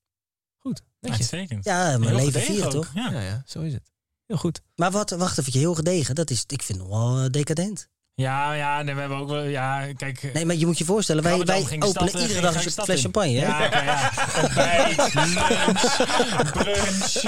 Goed. 0.58 0.82
Uitstekend. 1.02 1.66
Ja, 1.66 1.98
mijn 1.98 2.16
Heel 2.16 2.26
leven 2.26 2.42
vieren 2.42 2.70
toch? 2.70 2.92
Ja. 2.96 3.12
Ja, 3.12 3.20
ja, 3.22 3.44
zo 3.46 3.62
is 3.62 3.74
het. 3.74 3.92
Heel 4.28 4.38
goed. 4.38 4.62
Maar 4.76 4.92
wat, 4.92 5.10
wacht 5.10 5.38
even, 5.38 5.60
heel 5.60 5.76
gedegen. 5.76 6.16
Dat 6.16 6.30
is, 6.30 6.44
ik 6.48 6.62
vind 6.62 6.80
het 6.80 6.88
wel 6.88 7.18
eh, 7.18 7.30
decadent. 7.30 7.92
Ja, 8.16 8.54
ja, 8.54 8.82
nee, 8.82 8.94
we 8.94 9.00
hebben 9.00 9.18
ook 9.18 9.30
wel, 9.30 9.44
ja, 9.44 9.94
kijk. 9.94 10.34
Nee, 10.34 10.46
maar 10.46 10.56
je 10.56 10.66
moet 10.66 10.78
je 10.78 10.86
voorstellen, 10.86 11.24
wij, 11.24 11.40
wij 11.40 11.60
openen 11.62 11.88
stad, 11.90 12.14
eh, 12.14 12.22
iedere 12.22 12.28
ging 12.28 12.42
dag 12.42 12.66
een 12.66 12.72
fles 12.72 12.88
in. 12.88 12.98
champagne. 12.98 13.40
Hè? 13.40 13.46
Ja, 13.46 13.66
oké, 13.66 13.82
ja. 13.82 14.12
Ontbijt, 14.44 15.14
lunch, 15.14 16.52
brunch. 16.52 17.22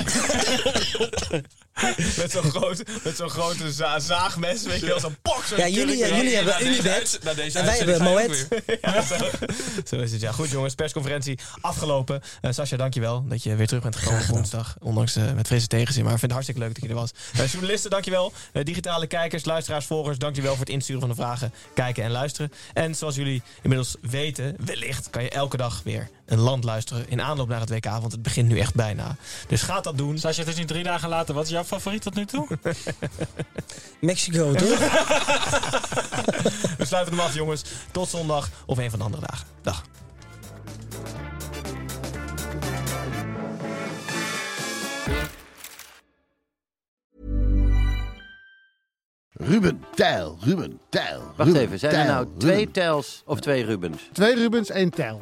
Met 2.17 2.31
zo'n 2.31 2.43
groot, 2.43 2.83
met 3.03 3.15
zo'n 3.17 3.29
grote 3.29 3.71
za- 3.71 3.99
zaagmes, 3.99 4.63
weet 4.63 4.79
je 4.79 4.85
wel, 4.85 4.99
zo'n 4.99 5.15
pak. 5.21 5.43
zo'n 5.43 5.57
Ja, 5.57 5.67
jullie, 5.67 5.97
kurk. 5.97 6.15
jullie 6.15 6.35
hebben 6.35 6.67
Unibet. 6.67 7.19
En 7.23 7.65
wij 7.65 7.77
hebben 7.77 8.01
Moet. 8.01 8.47
Ja, 8.81 9.01
zo, 9.01 9.15
zo 9.85 9.95
is 9.95 10.11
het, 10.11 10.21
ja. 10.21 10.31
Goed 10.31 10.49
jongens, 10.49 10.75
persconferentie 10.75 11.39
afgelopen. 11.61 12.21
Eh 12.41 12.51
Sascha, 12.51 12.77
dankjewel 12.77 13.23
dat 13.27 13.43
je 13.43 13.55
weer 13.55 13.67
terug 13.67 13.83
bent 13.83 13.95
gekomen 13.95 14.21
op 14.21 14.27
woensdag. 14.27 14.75
Ondanks 14.79 15.15
eh, 15.15 15.31
met 15.33 15.47
frisse 15.47 15.67
tegenzin, 15.67 16.03
maar 16.03 16.13
ik 16.13 16.19
vind 16.19 16.31
het 16.31 16.41
hartstikke 16.41 16.61
leuk 16.61 16.73
dat 16.73 16.83
je 16.83 16.89
er 16.89 16.95
was. 16.95 17.11
Eh, 17.37 17.51
journalisten, 17.51 17.89
dankjewel. 17.89 18.33
Eh 18.51 18.63
digitale 18.63 19.07
kijkers, 19.07 19.45
luisteraars, 19.45 19.85
volgers, 19.85 20.17
dankjewel 20.17 20.51
voor 20.51 20.59
het 20.65 20.69
insturen 20.69 21.01
van 21.01 21.09
de 21.09 21.15
vragen, 21.15 21.53
kijken 21.73 22.03
en 22.03 22.11
luisteren. 22.11 22.51
En 22.73 22.95
zoals 22.95 23.15
jullie 23.15 23.41
inmiddels 23.61 23.95
weten, 24.01 24.55
wellicht 24.65 25.09
kan 25.09 25.23
je 25.23 25.29
elke 25.29 25.57
dag 25.57 25.81
weer 25.83 26.09
een 26.25 26.39
land 26.39 26.63
luisteren 26.63 27.09
in 27.09 27.21
aanloop 27.21 27.47
naar 27.47 27.59
het 27.59 27.69
WK, 27.69 27.85
want 27.85 28.11
het 28.11 28.21
begint 28.21 28.49
nu 28.49 28.59
echt 28.59 28.75
bijna. 28.75 29.15
Dus 29.47 29.61
ga 29.61 29.81
dat 29.81 29.97
doen. 29.97 30.17
Sascha, 30.17 30.41
het 30.41 30.51
is 30.51 30.57
nu 30.57 30.65
drie 30.65 30.83
dagen 30.83 31.09
later. 31.09 31.35
Wat 31.35 31.43
is 31.43 31.49
jouw 31.49 31.63
favoriet 31.63 32.01
tot 32.01 32.15
nu 32.15 32.25
toe? 32.25 32.47
Mexico, 33.99 34.53
toch? 34.53 34.79
We 36.77 36.85
sluiten 36.85 37.13
hem 37.15 37.23
af 37.23 37.33
jongens. 37.33 37.63
Tot 37.91 38.09
zondag 38.09 38.49
of 38.65 38.77
een 38.77 38.89
van 38.89 38.99
de 38.99 39.05
andere 39.05 39.25
dagen. 39.27 39.47
Dag. 39.61 39.83
Ruben, 49.37 49.83
Tijl, 49.95 50.37
Ruben, 50.41 50.79
Tijl. 50.89 51.21
Wacht 51.35 51.49
Ruben, 51.49 51.61
even, 51.61 51.79
zijn 51.79 51.93
er 51.93 51.99
Tijl, 51.99 52.13
nou 52.13 52.27
twee. 52.37 52.71
Tels 52.71 53.23
of 53.25 53.39
twee 53.39 53.63
Rubens? 53.65 54.09
Twee 54.11 54.35
Rubens, 54.35 54.69
één 54.69 54.89
Tel. 54.89 55.21